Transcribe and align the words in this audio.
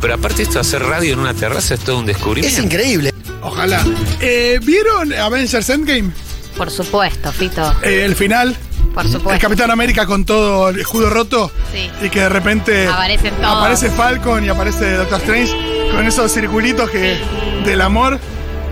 pero 0.00 0.14
aparte 0.14 0.42
esto 0.42 0.54
de 0.54 0.60
hacer 0.60 0.82
radio 0.82 1.12
en 1.14 1.20
una 1.20 1.34
terraza 1.34 1.74
es 1.74 1.80
todo 1.80 1.98
un 1.98 2.08
Es 2.08 2.16
descubrimiento. 2.16 2.62
increíble. 2.62 3.14
Ojalá. 3.42 3.84
Eh, 4.20 4.58
¿Vieron 4.62 5.12
Avengers 5.12 5.68
Endgame? 5.70 6.10
Por 6.56 6.70
supuesto, 6.70 7.32
Fito. 7.32 7.74
Eh, 7.82 8.04
el 8.04 8.14
final. 8.14 8.56
Por 8.94 9.06
El 9.06 9.12
supuesto. 9.12 9.40
Capitán 9.40 9.70
América 9.70 10.04
con 10.06 10.24
todo 10.24 10.68
el 10.70 10.80
escudo 10.80 11.08
roto. 11.10 11.50
Sí. 11.72 11.90
Y 12.04 12.10
que 12.10 12.20
de 12.20 12.28
repente. 12.28 12.86
Aparecen 12.88 13.34
todos. 13.36 13.56
Aparece 13.58 13.90
Falcon 13.90 14.44
y 14.44 14.48
aparece 14.48 14.94
Doctor 14.94 15.20
Strange 15.20 15.52
con 15.92 16.06
esos 16.06 16.32
circulitos 16.32 16.90
que. 16.90 17.18
del 17.64 17.80
amor. 17.80 18.18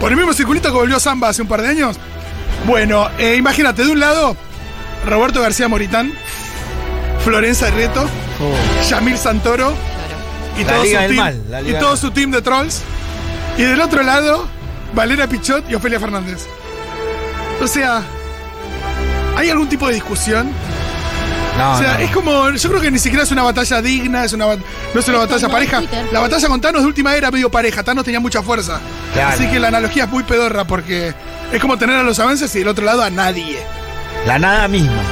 Por 0.01 0.11
el 0.13 0.17
mismo 0.17 0.33
circulito 0.33 0.69
que 0.71 0.77
volvió 0.77 1.01
Samba 1.01 1.29
hace 1.31 1.43
un 1.43 1.49
par 1.49 1.63
de 1.63 1.69
años. 1.69 1.97
Bueno, 2.67 3.09
eh, 3.19 3.37
imagínate, 3.37 3.85
de 3.85 3.91
un 3.91 4.01
lado, 4.01 4.37
Roberto 5.07 5.41
García 5.41 5.69
Moritán, 5.69 6.13
Florencia 7.25 7.71
Rieto, 7.71 8.09
Yamil 8.89 9.17
Santoro 9.19 9.75
y, 10.59 10.65
La 10.65 10.73
todo 10.73 10.83
Liga 10.83 11.01
su 11.01 11.03
del 11.03 11.11
team, 11.11 11.25
Mal, 11.25 11.43
la 11.49 11.63
y 11.63 11.75
todo 11.75 11.97
su 11.97 12.11
team 12.11 12.31
de 12.31 12.43
trolls. 12.43 12.83
Y 13.57 13.63
del 13.63 13.81
otro 13.81 14.03
lado, 14.03 14.47
Valera 14.95 15.27
Pichot 15.27 15.69
y 15.71 15.75
Ofelia 15.75 15.99
Fernández. 15.99 16.47
O 17.61 17.67
sea, 17.67 18.03
¿hay 19.37 19.51
algún 19.51 19.69
tipo 19.69 19.89
de 19.89 19.95
discusión? 19.95 20.51
No, 21.59 21.73
o 21.73 21.79
sea, 21.79 21.95
no. 21.95 22.05
es 22.05 22.11
como, 22.13 22.51
yo 22.51 22.69
creo 22.69 22.81
que 22.81 22.91
ni 22.91 23.01
siquiera 23.01 23.25
es 23.25 23.33
una 23.33 23.43
batalla 23.43 23.83
digna, 23.83 24.25
es 24.25 24.33
una, 24.33 24.47
no 24.47 25.01
es 25.01 25.09
una 25.09 25.19
batalla 25.19 25.49
pareja. 25.49 25.83
La 26.13 26.21
batalla 26.21 26.47
con 26.47 26.61
Thanos 26.61 26.83
de 26.83 26.87
última 26.87 27.17
era 27.17 27.33
medio 27.33 27.51
pareja, 27.51 27.83
Thanos 27.83 28.05
tenía 28.05 28.21
mucha 28.21 28.43
fuerza. 28.43 28.81
Claro. 29.13 29.35
Así 29.35 29.49
que 29.49 29.59
la 29.59 29.69
analogía 29.69 30.05
es 30.05 30.11
muy 30.11 30.23
pedorra 30.23 30.65
porque 30.65 31.13
es 31.53 31.61
como 31.61 31.77
tener 31.77 31.97
a 31.97 32.05
los 32.05 32.19
avances 32.21 32.55
y 32.55 32.61
del 32.61 32.69
otro 32.69 32.85
lado 32.85 33.03
a 33.03 33.11
nadie. 33.11 33.59
La 34.25 34.39
nada 34.39 34.69
misma. 34.69 35.03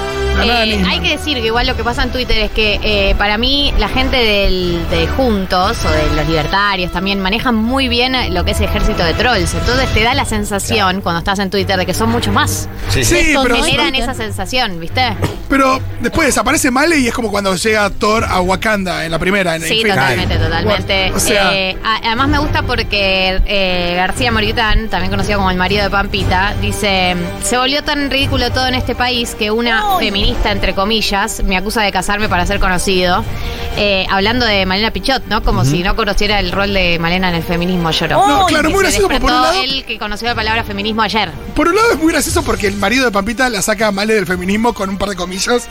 Eh, 0.42 0.84
hay 0.86 1.00
que 1.00 1.10
decir 1.10 1.38
que 1.40 1.46
igual 1.46 1.66
lo 1.66 1.76
que 1.76 1.84
pasa 1.84 2.02
en 2.02 2.10
Twitter 2.10 2.38
es 2.38 2.50
que 2.50 2.78
eh, 2.82 3.14
para 3.16 3.38
mí 3.38 3.72
la 3.78 3.88
gente 3.88 4.16
del, 4.16 4.86
de 4.90 5.06
Juntos 5.09 5.78
o 5.84 5.90
de 5.90 6.16
los 6.16 6.26
libertarios 6.28 6.92
también 6.92 7.20
manejan 7.20 7.54
muy 7.54 7.88
bien 7.88 8.15
lo 8.34 8.45
que 8.45 8.51
es 8.52 8.59
el 8.60 8.66
ejército 8.66 9.02
de 9.04 9.14
trolls. 9.14 9.54
Entonces 9.54 9.92
te 9.95 10.02
da 10.02 10.14
la 10.14 10.24
sensación 10.24 11.01
cuando 11.01 11.18
estás 11.20 11.38
en 11.38 11.51
Twitter 11.51 11.76
de 11.79 11.87
que 11.87 11.95
son 11.95 12.10
muchos 12.10 12.32
más. 12.34 12.68
Sí, 12.90 13.04
Sí, 13.04 13.16
Estos 13.16 13.45
pero- 13.45 13.57
generan 13.64 13.95
esa 13.95 14.14
sensación, 14.14 14.79
¿viste? 14.80 15.16
Pero 15.48 15.80
después 16.01 16.26
desaparece 16.26 16.70
Male 16.70 16.98
y 16.98 17.07
es 17.09 17.14
como 17.14 17.30
cuando 17.30 17.54
llega 17.54 17.88
Thor 17.90 18.24
a 18.24 18.40
Wakanda 18.40 19.04
en 19.04 19.12
la 19.12 19.18
primera. 19.18 19.57
En 19.57 19.62
Sí, 19.62 19.82
totalmente, 19.87 20.37
totalmente. 20.37 21.12
O 21.12 21.20
sea, 21.20 21.54
Eh, 21.54 21.76
además 22.04 22.29
me 22.29 22.38
gusta 22.38 22.62
porque 22.62 23.40
eh, 23.46 23.95
García 23.96 24.32
Moritán, 24.32 24.88
también 24.88 25.10
conocido 25.10 25.38
como 25.38 25.51
el 25.51 25.57
marido 25.57 25.84
de 25.84 25.90
Pampita, 25.90 26.54
dice, 26.60 27.14
se 27.45 27.57
volvió 27.57 27.82
tan 27.84 28.10
ridículo 28.10 28.51
todo 28.51 28.66
en 28.66 28.74
este 28.74 28.95
país 28.95 29.34
que 29.38 29.51
una 29.51 29.98
feminista, 29.98 30.26
entre 30.45 30.74
comillas, 30.74 31.43
me 31.45 31.57
acusa 31.57 31.82
de 31.82 31.93
casarme 31.93 32.29
para 32.29 32.46
ser 32.46 32.59
conocido. 32.60 33.24
Eh, 33.77 34.07
hablando 34.10 34.46
de 34.46 34.65
Malena 34.66 34.91
Pichot, 34.91 35.27
¿no? 35.27 35.43
Como 35.43 35.65
si 35.65 35.82
no 35.82 35.95
conociera 35.96 36.38
el 36.41 36.51
rol 36.52 36.73
de 36.73 36.99
Malena 36.99 37.29
en 37.29 37.35
el 37.37 37.43
feminismo, 37.43 37.91
lloró. 37.91 38.27
No, 38.27 38.47
claro, 38.47 38.71
muy 38.71 38.80
gracioso, 38.80 39.09
por 39.09 39.23
un 39.23 39.30
lado- 39.30 39.52
él 39.63 39.85
que 39.87 39.99
conoció 39.99 40.29
la 40.29 40.35
palabra 40.35 40.65
feminismo 40.65 41.02
ayer. 41.02 41.30
por 41.54 41.69
un 41.69 41.77
lado 41.77 41.93
es 41.93 41.99
muy 41.99 42.13
gracioso 42.13 42.43
porque 42.43 42.66
el 42.66 42.77
marido 42.77 43.04
de 43.04 43.10
Pampita 43.13 43.49
la 43.51 43.60
saca 43.63 43.88
a 43.88 43.93
Male 43.93 44.15
del 44.15 44.27
feminismo 44.27 44.73
con 44.73 44.88
un 44.91 44.97
par 44.99 45.09
de 45.10 45.16
comillas. 45.16 45.69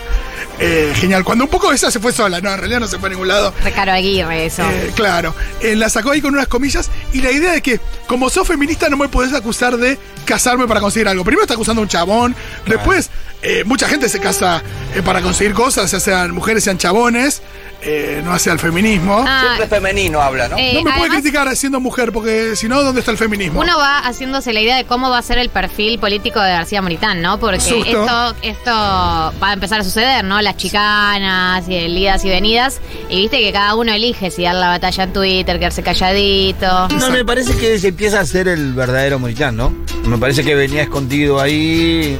Eh, 0.59 0.93
genial. 0.95 1.23
Cuando 1.23 1.43
un 1.43 1.49
poco 1.49 1.71
esa 1.71 1.91
se 1.91 1.99
fue 1.99 2.11
sola, 2.13 2.39
no, 2.41 2.51
en 2.51 2.57
realidad 2.57 2.79
no 2.79 2.87
se 2.87 2.97
fue 2.99 3.07
a 3.09 3.11
ningún 3.11 3.27
lado. 3.27 3.53
Recaro 3.63 3.91
Aguirre, 3.91 4.45
eso. 4.45 4.63
Eh, 4.63 4.91
claro, 4.95 5.33
Eh, 5.61 5.75
la 5.75 5.89
sacó 5.89 6.11
ahí 6.11 6.21
con 6.21 6.33
unas 6.33 6.47
comillas 6.47 6.89
y 7.13 7.21
la 7.21 7.31
idea 7.31 7.51
de 7.53 7.61
que 7.61 7.79
como 8.07 8.29
sos 8.29 8.47
feminista 8.47 8.87
no 8.89 8.97
me 8.97 9.09
podés 9.09 9.33
acusar 9.33 9.77
de 9.77 9.97
casarme 10.25 10.67
para 10.67 10.79
conseguir 10.79 11.07
algo. 11.07 11.23
Primero 11.23 11.43
está 11.43 11.53
acusando 11.55 11.81
a 11.81 11.83
un 11.83 11.89
chabón, 11.89 12.35
después 12.65 13.09
eh, 13.41 13.63
mucha 13.65 13.87
gente 13.87 14.09
se 14.09 14.19
casa 14.19 14.63
eh, 14.95 15.01
para 15.03 15.21
conseguir 15.21 15.53
cosas, 15.53 15.91
ya 15.91 15.99
sean 15.99 16.31
mujeres, 16.31 16.63
sean 16.63 16.77
chabones, 16.77 17.41
eh, 17.85 18.21
no 18.23 18.33
hacia 18.33 18.51
el 18.51 18.59
feminismo. 18.59 19.23
Ah, 19.27 19.57
femenino 19.69 20.21
habla, 20.21 20.47
¿no? 20.47 20.57
eh, 20.57 20.73
no 20.73 20.79
me 20.79 20.83
puede 20.91 20.95
además- 21.01 21.21
criticar 21.21 21.55
siendo 21.55 21.79
mujer, 21.79 22.11
porque 22.11 22.55
si 22.55 22.67
no, 22.67 22.81
¿dónde 22.83 22.99
está 22.99 23.11
el 23.11 23.17
feminismo? 23.17 23.59
Uno 23.61 23.77
va 23.77 23.99
haciéndose 23.99 24.53
la 24.53 24.61
idea 24.61 24.75
de 24.77 24.85
cómo 24.85 25.09
va 25.09 25.19
a 25.19 25.21
ser 25.21 25.37
el 25.37 25.49
perfil 25.49 25.99
político 25.99 26.39
de 26.41 26.49
García 26.51 26.81
Moritán, 26.81 27.21
¿no? 27.21 27.39
Porque 27.39 27.59
Susto. 27.59 27.85
esto, 27.85 28.35
esto 28.41 28.71
va 28.71 29.49
a 29.49 29.53
empezar 29.53 29.79
a 29.81 29.83
suceder, 29.83 30.23
¿no? 30.23 30.41
Las 30.41 30.57
chicanas 30.57 31.67
y 31.67 31.75
el 31.75 31.97
idas 31.97 32.23
y 32.25 32.29
venidas. 32.29 32.79
Y 33.09 33.17
viste 33.21 33.39
que 33.39 33.51
cada 33.53 33.75
uno 33.75 33.91
elige 33.93 34.31
si 34.31 34.43
dar 34.43 34.55
la 34.55 34.67
batalla 34.67 35.03
en 35.03 35.13
Twitter, 35.13 35.59
quedarse 35.59 35.83
calladito. 35.83 36.87
No, 36.89 37.09
me 37.11 37.23
parece 37.25 37.55
que 37.55 37.77
se 37.79 37.89
empieza 37.89 38.19
a 38.19 38.25
ser 38.25 38.47
el 38.47 38.73
verdadero 38.73 39.19
Moritán, 39.19 39.55
¿no? 39.55 39.73
Me 40.05 40.17
parece 40.17 40.43
que 40.43 40.55
venía 40.55 40.83
escondido 40.83 41.39
ahí. 41.39 42.17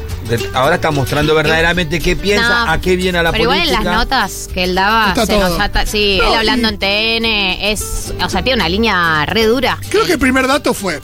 Ahora 0.53 0.75
está 0.75 0.91
mostrando 0.91 1.35
verdaderamente 1.35 1.99
qué 1.99 2.15
piensa, 2.15 2.65
No, 2.65 2.71
a 2.71 2.81
qué 2.81 2.95
viene 2.95 3.19
a 3.19 3.23
la 3.23 3.31
Pero 3.31 3.43
igual 3.43 3.59
política. 3.59 3.79
en 3.81 3.85
las 3.85 3.95
notas 3.95 4.49
que 4.53 4.63
él 4.63 4.75
daba, 4.75 5.09
Está 5.09 5.25
se 5.25 5.33
todo. 5.33 5.57
nota- 5.59 5.85
sí, 5.85 6.17
No, 6.21 6.29
él 6.29 6.35
hablando 6.39 6.67
y- 6.69 6.73
en 6.73 6.79
TN, 6.79 7.71
es, 7.71 8.13
o 8.23 8.29
sea, 8.29 8.41
tiene 8.43 8.59
una 8.61 8.69
línea 8.69 9.25
re 9.27 9.45
dura. 9.45 9.77
Creo 9.89 10.05
que 10.05 10.13
el 10.13 10.19
primer 10.19 10.47
dato 10.47 10.73
fue, 10.73 10.99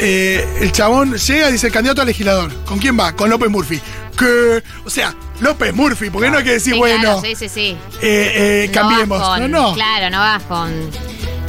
eh, 0.00 0.46
el 0.60 0.72
chabón 0.72 1.16
llega 1.16 1.48
y 1.48 1.52
dice, 1.52 1.70
candidato 1.70 2.02
a 2.02 2.04
legislador. 2.04 2.52
¿Con 2.64 2.78
quién 2.78 2.98
va? 2.98 3.12
Con 3.14 3.28
López 3.30 3.50
Murphy. 3.50 3.80
¿Qué? 4.18 4.62
O 4.86 4.90
sea, 4.90 5.14
López 5.40 5.74
Murphy, 5.74 6.08
porque 6.08 6.30
no 6.30 6.38
hay 6.38 6.44
que 6.44 6.52
decir, 6.52 6.72
Sí, 6.72 6.78
bueno, 6.78 7.00
claro, 7.00 7.20
sí, 7.22 7.34
sí, 7.34 7.48
sí. 7.50 7.76
eh, 8.00 8.64
eh, 8.64 8.66
No 8.68 8.72
cambiemos. 8.72 9.22
con- 9.22 9.40
no, 9.40 9.48
no. 9.48 9.74
Claro, 9.74 10.08
no 10.10 10.18
vas 10.18 10.42
con. 10.44 10.72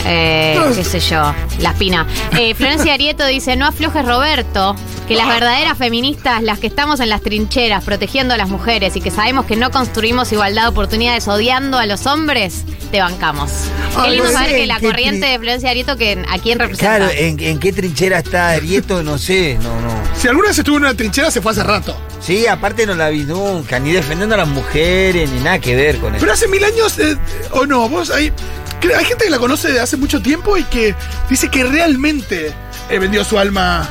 Eh, 0.07 0.59
qué 0.75 0.83
sé 0.83 0.99
yo, 0.99 1.33
la 1.59 1.69
espina. 1.71 2.07
Eh, 2.37 2.53
Florencia 2.55 2.93
Arieto 2.93 3.25
dice, 3.25 3.55
no 3.55 3.65
aflojes 3.67 4.05
Roberto, 4.05 4.75
que 5.07 5.15
las 5.15 5.27
verdaderas 5.27 5.77
feministas, 5.77 6.41
las 6.41 6.59
que 6.59 6.67
estamos 6.67 6.99
en 6.99 7.09
las 7.09 7.21
trincheras 7.21 7.83
protegiendo 7.83 8.33
a 8.33 8.37
las 8.37 8.49
mujeres 8.49 8.95
y 8.95 9.01
que 9.01 9.11
sabemos 9.11 9.45
que 9.45 9.55
no 9.55 9.71
construimos 9.71 10.31
igualdad 10.31 10.63
de 10.63 10.67
oportunidades 10.69 11.27
odiando 11.27 11.77
a 11.77 11.85
los 11.85 12.05
hombres, 12.05 12.63
te 12.91 12.99
bancamos. 12.99 13.51
Ay, 13.95 14.03
Qué 14.03 14.09
lindo 14.11 14.25
no 14.25 14.31
saber 14.31 14.55
que 14.55 14.67
la 14.67 14.79
corriente 14.79 15.27
de 15.27 15.37
Florencia 15.37 15.69
Arieto, 15.69 15.97
que 15.97 16.23
a 16.27 16.39
quién 16.39 16.59
representa. 16.59 16.97
Claro, 16.97 17.11
¿en, 17.15 17.39
en 17.39 17.59
qué 17.59 17.73
trinchera 17.73 18.19
está 18.19 18.49
Arieto? 18.49 19.03
No 19.03 19.17
sé, 19.17 19.57
no, 19.61 19.81
no. 19.81 19.97
Si 20.19 20.27
alguna 20.27 20.49
vez 20.49 20.59
estuvo 20.59 20.77
en 20.77 20.83
una 20.83 20.93
trinchera, 20.93 21.31
se 21.31 21.41
fue 21.41 21.51
hace 21.51 21.63
rato. 21.63 21.95
Sí, 22.19 22.47
aparte 22.47 22.85
no 22.85 22.95
la 22.95 23.09
vi 23.09 23.23
nunca, 23.23 23.79
ni 23.79 23.91
defendiendo 23.91 24.35
a 24.35 24.39
las 24.39 24.47
mujeres, 24.47 25.29
ni 25.29 25.39
nada 25.39 25.59
que 25.59 25.75
ver 25.75 25.97
con 25.97 26.13
eso. 26.15 26.19
Pero 26.19 26.33
hace 26.33 26.47
mil 26.47 26.63
años, 26.63 26.97
eh, 26.99 27.15
o 27.51 27.65
no, 27.65 27.87
vos 27.87 28.09
hay, 28.09 28.31
que 28.31 28.66
hay 28.97 29.05
gente 29.05 29.25
que 29.25 29.29
la 29.29 29.39
conoce 29.39 29.71
de 29.71 29.79
hace 29.79 29.97
mucho 29.97 30.21
tiempo 30.21 30.57
y 30.57 30.63
que 30.63 30.95
dice 31.29 31.49
que 31.49 31.63
realmente 31.63 32.53
eh, 32.89 32.99
vendió 32.99 33.23
su 33.23 33.37
alma 33.37 33.87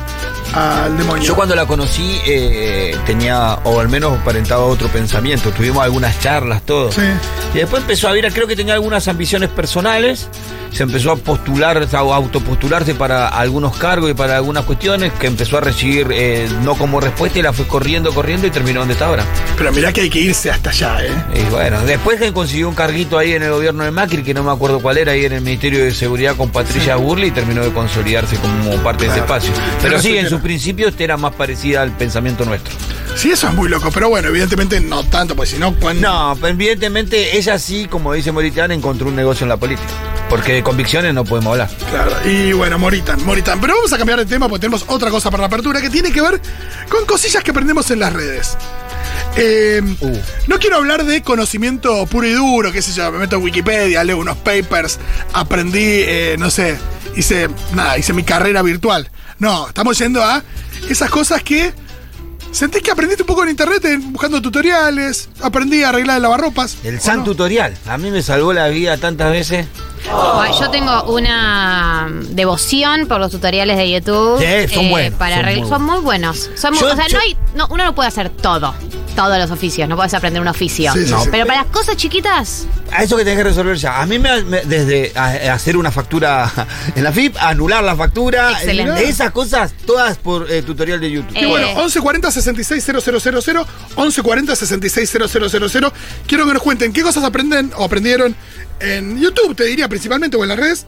al 0.53 0.97
demonio. 0.97 1.23
Yo 1.23 1.35
cuando 1.35 1.55
la 1.55 1.65
conocí 1.65 2.19
eh, 2.25 2.95
tenía, 3.05 3.59
o 3.63 3.79
al 3.79 3.89
menos 3.89 4.19
aparentaba 4.19 4.63
otro 4.63 4.87
pensamiento. 4.87 5.51
Tuvimos 5.51 5.83
algunas 5.83 6.19
charlas, 6.19 6.61
todo. 6.63 6.91
Sí. 6.91 7.01
Y 7.53 7.57
después 7.57 7.81
empezó 7.81 8.07
a 8.07 8.13
ver, 8.13 8.31
creo 8.33 8.47
que 8.47 8.55
tenía 8.55 8.73
algunas 8.73 9.07
ambiciones 9.07 9.49
personales. 9.49 10.29
Se 10.71 10.83
empezó 10.83 11.11
a 11.11 11.15
postular, 11.15 11.77
a 11.91 11.97
autopostularse 11.97 12.95
para 12.95 13.29
algunos 13.29 13.75
cargos 13.77 14.11
y 14.11 14.13
para 14.13 14.37
algunas 14.37 14.65
cuestiones 14.65 15.11
que 15.13 15.27
empezó 15.27 15.57
a 15.57 15.61
recibir 15.61 16.07
eh, 16.11 16.47
no 16.63 16.75
como 16.75 16.99
respuesta 16.99 17.39
y 17.39 17.41
la 17.41 17.53
fue 17.53 17.65
corriendo, 17.67 18.13
corriendo 18.13 18.47
y 18.47 18.51
terminó 18.51 18.79
donde 18.79 18.93
está 18.93 19.07
ahora. 19.07 19.23
Pero 19.57 19.71
mirá 19.71 19.91
que 19.91 20.01
hay 20.01 20.09
que 20.09 20.19
irse 20.19 20.51
hasta 20.51 20.69
allá, 20.69 21.03
¿eh? 21.03 21.11
Y 21.35 21.49
bueno, 21.49 21.79
después 21.85 22.19
que 22.19 22.31
consiguió 22.31 22.69
un 22.69 22.75
carguito 22.75 23.17
ahí 23.17 23.33
en 23.33 23.43
el 23.43 23.51
gobierno 23.51 23.83
de 23.83 23.91
Macri, 23.91 24.23
que 24.23 24.33
no 24.33 24.43
me 24.43 24.51
acuerdo 24.51 24.79
cuál 24.79 24.97
era, 24.97 25.13
ahí 25.13 25.25
en 25.25 25.33
el 25.33 25.41
Ministerio 25.41 25.83
de 25.83 25.91
Seguridad 25.91 26.35
con 26.35 26.49
Patricia 26.49 26.95
Burley 26.95 27.29
y 27.29 27.31
terminó 27.31 27.63
de 27.63 27.71
consolidarse 27.71 28.37
como 28.37 28.75
parte 28.83 29.05
de 29.05 29.11
ese 29.11 29.19
espacio. 29.19 29.51
Pero 29.81 29.97
Pero 29.97 30.01
sí, 30.01 30.17
en 30.17 30.29
sus 30.29 30.41
principios 30.41 30.93
era 30.99 31.17
más 31.17 31.33
parecida 31.33 31.81
al 31.81 31.91
pensamiento 31.91 32.45
nuestro. 32.45 32.73
Sí, 33.17 33.31
eso 33.31 33.47
es 33.47 33.53
muy 33.55 33.67
loco, 33.67 33.89
pero 33.91 34.09
bueno, 34.09 34.27
evidentemente 34.27 34.79
no 34.79 35.03
tanto, 35.03 35.35
pues 35.35 35.49
si 35.49 35.57
no, 35.57 35.75
¿cuándo? 35.75 36.07
No, 36.07 36.35
pero 36.35 36.49
evidentemente 36.49 37.35
ella 37.35 37.57
sí, 37.57 37.87
como 37.87 38.13
dice 38.13 38.31
Moritán, 38.31 38.71
encontró 38.71 39.07
un 39.07 39.15
negocio 39.15 39.43
en 39.43 39.49
la 39.49 39.57
política. 39.57 39.87
Porque 40.29 40.53
de 40.53 40.63
convicciones 40.63 41.15
no 41.15 41.25
podemos 41.25 41.51
hablar. 41.53 41.69
Claro, 41.89 42.11
y 42.29 42.53
bueno, 42.53 42.77
Moritan, 42.77 43.25
Moritan. 43.25 43.59
Pero 43.59 43.75
vamos 43.75 43.91
a 43.91 43.97
cambiar 43.97 44.19
de 44.19 44.25
tema 44.27 44.47
porque 44.47 44.61
tenemos 44.61 44.85
otra 44.87 45.09
cosa 45.09 45.31
para 45.31 45.41
la 45.41 45.47
apertura 45.47 45.81
que 45.81 45.89
tiene 45.89 46.11
que 46.11 46.21
ver 46.21 46.39
con 46.89 47.05
cosillas 47.05 47.43
que 47.43 47.51
aprendemos 47.51 47.89
en 47.89 47.99
las 48.01 48.13
redes. 48.13 48.55
Eh, 49.35 49.81
Uh. 49.99 50.17
No 50.47 50.59
quiero 50.59 50.75
hablar 50.77 51.03
de 51.03 51.21
conocimiento 51.23 52.05
puro 52.05 52.27
y 52.27 52.33
duro, 52.33 52.71
qué 52.71 52.81
sé 52.81 52.91
yo, 52.91 53.11
me 53.11 53.19
meto 53.19 53.37
en 53.37 53.43
Wikipedia, 53.43 54.03
leo 54.03 54.17
unos 54.17 54.37
papers, 54.37 54.99
aprendí, 55.33 55.79
eh, 55.81 56.35
no 56.37 56.51
sé, 56.51 56.77
hice, 57.15 57.47
nada, 57.73 57.97
hice 57.97 58.13
mi 58.13 58.23
carrera 58.23 58.61
virtual. 58.61 59.09
No, 59.39 59.67
estamos 59.67 59.97
yendo 59.97 60.23
a 60.23 60.43
esas 60.89 61.09
cosas 61.09 61.41
que 61.41 61.73
sentís 62.51 62.81
que 62.81 62.91
aprendiste 62.91 63.23
un 63.23 63.27
poco 63.27 63.43
en 63.43 63.49
internet, 63.49 63.83
en- 63.85 64.11
buscando 64.13 64.41
tutoriales, 64.41 65.29
aprendí 65.41 65.83
a 65.83 65.89
arreglar 65.89 66.17
el 66.17 66.23
lavarropas. 66.23 66.77
El 66.83 66.97
¿o 66.97 67.01
San 67.01 67.19
no? 67.19 67.23
tutorial. 67.25 67.75
A 67.87 67.97
mí 67.97 68.09
me 68.11 68.21
salvó 68.21 68.53
la 68.53 68.67
vida 68.67 68.97
tantas 68.97 69.31
veces. 69.31 69.67
Bueno, 70.05 70.57
Yo 70.59 70.69
tengo 70.69 71.03
una 71.11 72.07
devoción 72.29 73.07
por 73.07 73.19
los 73.19 73.31
tutoriales 73.31 73.77
de 73.77 73.91
YouTube. 73.91 74.39
Sí, 74.39 74.73
son 74.73 74.89
buenos, 74.89 75.17
Para 75.19 75.35
son 75.37 75.45
muy 75.59 75.69
son 75.69 75.83
muy 75.83 75.99
buenos. 75.99 76.49
Son 76.55 76.71
muy- 76.71 76.79
Yo- 76.79 76.93
o 76.93 76.95
sea, 76.95 77.07
yo- 77.07 77.17
no 77.17 77.23
hay, 77.23 77.37
no, 77.55 77.67
uno 77.69 77.83
no 77.85 77.95
puede 77.95 78.07
hacer 78.07 78.29
todo. 78.29 78.73
Todos 79.17 79.37
los 79.39 79.49
oficios. 79.49 79.89
No 79.89 79.95
puedes 79.95 80.13
aprender 80.13 80.39
un 80.39 80.47
oficio. 80.47 80.93
Sí, 80.93 81.05
sí, 81.05 81.09
No, 81.11 81.23
sí. 81.23 81.29
Pero 81.31 81.47
para 81.47 81.63
las 81.63 81.71
cosas 81.71 81.97
chiquitas, 81.97 82.67
A 82.91 83.01
eso 83.03 83.17
que 83.17 83.23
tenés 83.23 83.39
que 83.39 83.45
resolver 83.45 83.75
ya. 83.75 83.99
A 83.99 84.05
mí 84.05 84.19
me, 84.19 84.43
me- 84.43 84.61
desde 84.61 85.11
a- 85.15 85.53
hacer 85.55 85.75
una 85.75 85.89
factura 85.91 86.51
en 86.95 87.03
la 87.03 87.11
FIP, 87.11 87.35
anular 87.39 87.83
la 87.83 87.95
factura, 87.95 88.51
Excelente. 88.51 89.01
eh, 89.03 89.09
esas 89.09 89.31
cosas, 89.31 89.73
todas 89.87 90.17
por 90.19 90.49
eh, 90.51 90.61
tutorial 90.61 90.99
de 91.01 91.09
YouTube. 91.09 91.35
Y 91.35 91.39
Eh. 91.45 91.47
bueno, 91.47 91.67
1140 91.67 92.29
660000, 92.31 93.65
1140 93.97 94.55
660000. 94.55 95.91
Quiero 96.27 96.45
que 96.45 96.53
nos 96.53 96.61
cuenten 96.61 96.93
qué 96.93 97.01
cosas 97.01 97.23
aprenden 97.23 97.71
o 97.75 97.83
aprendieron 97.85 98.35
en 98.79 99.19
YouTube, 99.19 99.55
te 99.55 99.63
diría 99.63 99.89
principalmente, 99.89 100.37
o 100.37 100.43
en 100.43 100.49
las 100.49 100.59
redes. 100.59 100.85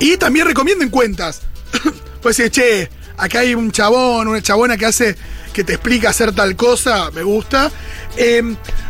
Y 0.00 0.16
también 0.16 0.46
recomienden 0.46 0.88
cuentas. 0.88 1.42
pues 2.22 2.38
decir, 2.38 2.50
che, 2.50 2.90
acá 3.18 3.40
hay 3.40 3.54
un 3.54 3.70
chabón, 3.70 4.28
una 4.28 4.40
chabona 4.42 4.76
que 4.78 4.86
hace, 4.86 5.16
que 5.52 5.64
te 5.64 5.74
explica 5.74 6.10
hacer 6.10 6.32
tal 6.32 6.56
cosa, 6.56 7.10
me 7.12 7.22
gusta. 7.22 7.70
Eh, 8.16 8.42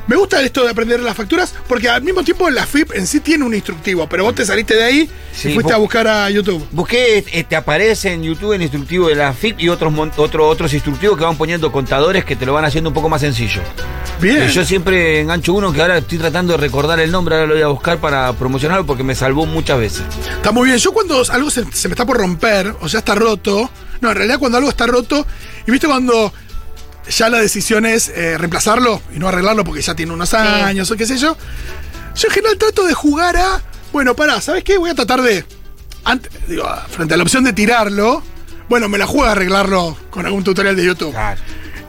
me 0.09 0.17
gusta 0.17 0.43
esto 0.43 0.65
de 0.65 0.71
aprender 0.71 0.99
las 1.01 1.17
facturas, 1.17 1.55
porque 1.69 1.89
al 1.89 2.03
mismo 2.03 2.25
tiempo 2.25 2.51
la 2.51 2.67
FIP 2.67 2.93
en 2.95 3.07
sí 3.07 3.21
tiene 3.21 3.45
un 3.45 3.55
instructivo, 3.55 4.09
pero 4.09 4.25
vos 4.25 4.35
te 4.35 4.45
saliste 4.45 4.75
de 4.75 4.83
ahí 4.83 5.11
Sí, 5.33 5.51
y 5.51 5.55
fuiste 5.55 5.73
a 5.73 5.77
buscar 5.77 6.09
a 6.09 6.29
YouTube. 6.29 6.67
Busqué, 6.73 7.25
eh, 7.33 7.45
te 7.45 7.55
aparece 7.55 8.13
en 8.13 8.23
YouTube 8.25 8.53
el 8.53 8.63
instructivo 8.63 9.09
de 9.09 9.15
la 9.15 9.33
FIP 9.33 9.61
y 9.61 9.69
otros 9.69 9.93
otro- 10.17 10.49
otros 10.49 10.73
instructivos 10.75 11.17
que 11.17 11.25
van 11.25 11.37
poniendo 11.37 11.71
contadores 11.71 12.25
que 12.25 12.35
te 12.35 12.45
lo 12.47 12.53
van 12.53 12.65
haciendo 12.65 12.91
un 12.91 12.95
poco 12.95 13.09
más 13.09 13.21
sencillo. 13.21 13.63
Bien. 14.21 14.43
Eh, 14.43 14.49
Yo 14.49 14.65
siempre 14.65 15.21
engancho 15.21 15.55
uno 15.55 15.73
que 15.73 15.81
ahora 15.81 15.99
estoy 15.99 16.19
tratando 16.19 16.53
de 16.55 16.59
recordar 16.59 16.99
el 16.99 17.11
nombre, 17.13 17.37
ahora 17.37 17.47
lo 17.47 17.55
voy 17.55 17.63
a 17.63 17.69
buscar 17.69 17.99
para 17.99 18.33
promocionarlo 18.33 18.85
porque 18.85 19.05
me 19.05 19.15
salvó 19.15 19.47
muchas 19.47 19.79
veces. 19.79 20.03
Está 20.37 20.51
muy 20.51 20.67
bien. 20.67 20.79
Yo 20.79 20.93
cuando 20.93 21.23
algo 21.31 21.49
se, 21.51 21.65
se 21.73 21.89
me 21.89 21.93
está 21.93 22.05
por 22.05 22.17
romper, 22.19 22.75
o 22.81 22.89
ya 22.89 22.99
está 22.99 23.15
roto, 23.15 23.71
no, 24.01 24.11
en 24.11 24.17
realidad 24.17 24.39
cuando 24.41 24.59
algo 24.59 24.69
está 24.71 24.87
roto, 24.87 25.25
y 25.67 25.71
viste 25.71 25.87
cuando 25.87 26.33
ya 27.09 27.29
la 27.29 27.39
decisión 27.41 27.85
es 27.87 28.09
eh, 28.09 28.37
reemplazarlo 28.39 29.03
y 29.15 29.19
no 29.19 29.29
arreglarlo 29.29 29.65
porque 29.65 29.83
ya 29.83 29.95
tiene 29.95 30.13
unos 30.13 30.35
años 30.35 30.91
o 30.91 30.97
qué 30.97 31.07
sé 31.07 31.19
yo, 31.19 31.37
yo 32.15 32.29
en 32.29 32.35
general 32.35 32.59
trato 32.59 32.85
de 32.87 32.95
jugar 32.95 33.37
a, 33.37 33.63
bueno, 33.93 34.15
pará, 34.15 34.41
¿sabes 34.41 34.65
qué? 34.65 34.79
Voy 34.79 34.91
a 34.91 34.95
tratar 34.95 35.23
de, 35.23 35.45
ante- 36.05 36.29
digo, 36.49 36.65
frente 36.91 37.15
a 37.15 37.17
la 37.17 37.23
opción 37.23 37.45
de 37.45 37.53
tirarlo, 37.53 38.23
bueno, 38.69 38.89
me 38.89 38.99
la 38.99 39.07
juego 39.07 39.27
a 39.27 39.33
arreglarlo 39.33 39.97
con 40.11 40.25
algún 40.27 40.45
tutorial 40.45 40.77
de 40.77 40.85
YouTube. 40.85 41.15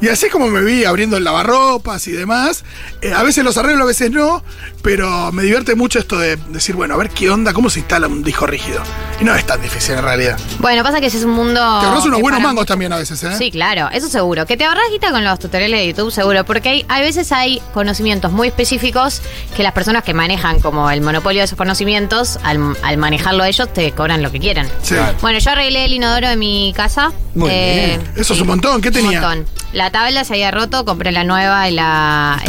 Y 0.03 0.09
así 0.09 0.25
es 0.25 0.31
como 0.33 0.47
me 0.47 0.59
vi 0.61 0.83
abriendo 0.83 1.15
el 1.15 1.23
lavarropas 1.23 2.07
y 2.07 2.11
demás. 2.11 2.65
Eh, 3.01 3.13
a 3.13 3.23
veces 3.23 3.43
los 3.45 3.55
arreglo, 3.57 3.83
a 3.83 3.87
veces 3.87 4.11
no, 4.11 4.43
pero 4.81 5.31
me 5.31 5.43
divierte 5.43 5.75
mucho 5.75 5.97
esto 5.97 6.17
de 6.19 6.35
decir, 6.49 6.75
bueno, 6.75 6.95
a 6.95 6.97
ver 6.97 7.09
qué 7.09 7.29
onda, 7.29 7.53
cómo 7.53 7.69
se 7.69 7.79
instala 7.79 8.07
un 8.07 8.21
disco 8.21 8.45
rígido. 8.45 8.81
Y 9.21 9.23
no 9.23 9.33
es 9.33 9.45
tan 9.45 9.61
difícil 9.61 9.95
en 9.95 10.01
realidad. 10.03 10.37
Bueno, 10.59 10.83
pasa 10.83 10.99
que 10.99 11.05
ese 11.07 11.19
es 11.19 11.23
un 11.23 11.31
mundo. 11.31 11.53
Te 11.53 11.85
ahorras 11.85 12.03
unos 12.05 12.19
buenos 12.19 12.39
para- 12.39 12.49
mangos 12.49 12.65
también 12.65 12.91
a 12.91 12.97
veces, 12.97 13.23
¿eh? 13.23 13.31
Sí, 13.37 13.49
claro, 13.49 13.87
eso 13.93 14.09
seguro. 14.09 14.45
Que 14.45 14.57
te 14.57 14.65
ahorras 14.65 14.83
guita 14.91 15.11
con 15.11 15.23
los 15.23 15.39
tutoriales 15.39 15.79
de 15.79 15.87
YouTube, 15.87 16.11
seguro. 16.11 16.43
Porque 16.43 16.67
hay, 16.67 16.85
a 16.89 16.99
veces 16.99 17.31
hay 17.31 17.61
conocimientos 17.73 18.33
muy 18.33 18.49
específicos 18.49 19.21
que 19.55 19.63
las 19.63 19.71
personas 19.71 20.03
que 20.03 20.13
manejan 20.13 20.59
como 20.59 20.91
el 20.91 20.99
monopolio 20.99 21.39
de 21.39 21.45
esos 21.45 21.57
conocimientos, 21.57 22.39
al, 22.43 22.75
al 22.83 22.97
manejarlo 22.97 23.45
ellos, 23.45 23.71
te 23.71 23.91
cobran 23.93 24.21
lo 24.21 24.31
que 24.33 24.39
quieran. 24.39 24.67
Sí. 24.81 24.95
Bueno, 25.21 25.39
yo 25.39 25.51
arreglé 25.51 25.85
el 25.85 25.93
inodoro 25.93 26.27
de 26.27 26.35
mi 26.35 26.73
casa. 26.75 27.13
Muy 27.35 27.49
bien. 27.49 28.01
Eso 28.17 28.33
es 28.33 28.41
un 28.41 28.47
montón. 28.47 28.81
¿Qué 28.81 28.91
tenía? 28.91 29.19
Un 29.19 29.25
montón. 29.25 29.63
La 29.71 29.89
tabla 29.93 30.25
se 30.25 30.33
había 30.33 30.51
roto, 30.51 30.83
compré 30.83 31.13
la 31.13 31.23
nueva 31.23 31.69
y 31.69 31.73
la, 31.73 32.41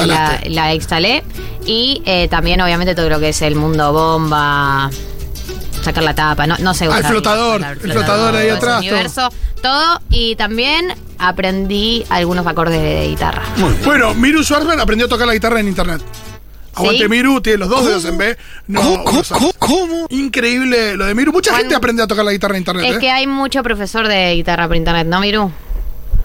y 0.44 0.50
la, 0.50 0.74
instalé. 0.74 1.22
Y 1.64 2.02
eh, 2.06 2.26
también, 2.28 2.60
obviamente, 2.60 2.96
todo 2.96 3.08
lo 3.08 3.20
que 3.20 3.28
es 3.28 3.42
el 3.42 3.54
mundo 3.54 3.92
bomba, 3.92 4.90
sacar 5.82 6.02
la 6.02 6.14
tapa, 6.14 6.48
no, 6.48 6.56
no 6.58 6.74
sé. 6.74 6.88
Ah, 6.90 6.98
el 6.98 7.04
flotador, 7.04 7.62
el 7.62 7.92
flotador 7.92 8.34
ahí 8.34 8.48
atrás. 8.48 8.80
Universo, 8.80 9.30
todo. 9.62 10.00
Y 10.10 10.34
también 10.34 10.92
aprendí 11.18 12.04
algunos 12.08 12.46
acordes 12.46 12.82
de 12.82 13.08
guitarra. 13.08 13.42
Bueno, 13.84 14.14
Miru 14.14 14.42
Schwarzman 14.42 14.80
aprendió 14.80 15.06
a 15.06 15.08
tocar 15.08 15.26
la 15.26 15.34
guitarra 15.34 15.60
en 15.60 15.68
internet. 15.68 16.02
Aguante 16.74 17.04
¿Sí? 17.04 17.08
Miru, 17.08 17.40
tiene 17.40 17.58
los 17.58 17.68
dos 17.68 17.86
dedos 17.86 18.04
en 18.04 18.18
B. 18.18 18.36
No. 18.66 19.04
¿Cómo? 19.60 20.06
Increíble 20.08 20.96
lo 20.96 21.04
de 21.04 21.14
Miru. 21.14 21.32
Mucha 21.32 21.50
Juan- 21.50 21.62
gente 21.62 21.76
aprende 21.76 22.02
a 22.02 22.08
tocar 22.08 22.24
la 22.24 22.32
guitarra 22.32 22.54
en 22.54 22.62
internet. 22.62 22.86
Es 22.88 22.96
¿eh? 22.96 22.98
que 22.98 23.10
hay 23.10 23.28
mucho 23.28 23.62
profesor 23.62 24.08
de 24.08 24.34
guitarra 24.34 24.66
por 24.66 24.76
internet, 24.76 25.06
¿no, 25.06 25.20
Miru? 25.20 25.52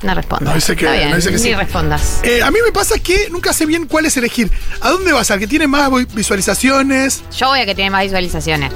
No 0.01 0.13
respondas. 0.16 0.48
No, 0.50 0.56
dice 0.56 0.75
que- 0.75 0.86
Está 0.86 0.98
bien, 0.98 1.10
no, 1.10 1.16
dice 1.18 1.30
que 1.30 1.36
ni 1.36 1.42
sí. 1.42 1.54
respondas. 1.56 2.19
Eh, 2.24 2.42
a 2.42 2.50
mí 2.51 2.60
me 2.66 2.72
pasa 2.72 2.98
que 3.00 3.30
nunca 3.30 3.51
sé 3.54 3.66
bien 3.66 3.86
cuál 3.88 4.06
es 4.06 4.16
elegir. 4.18 4.50
¿A 4.81 4.90
dónde 4.90 5.12
vas? 5.12 5.30
¿Al 5.31 5.40
que 5.40 5.48
tiene 5.48 5.68
más 5.68 5.92
vi- 5.92 6.06
visualizaciones? 6.13 7.22
Yo 7.38 7.48
voy 7.48 7.60
a 7.60 7.66
que 7.66 7.75
tiene 7.75 7.92
más 7.92 8.04
visualizaciones. 8.04 8.72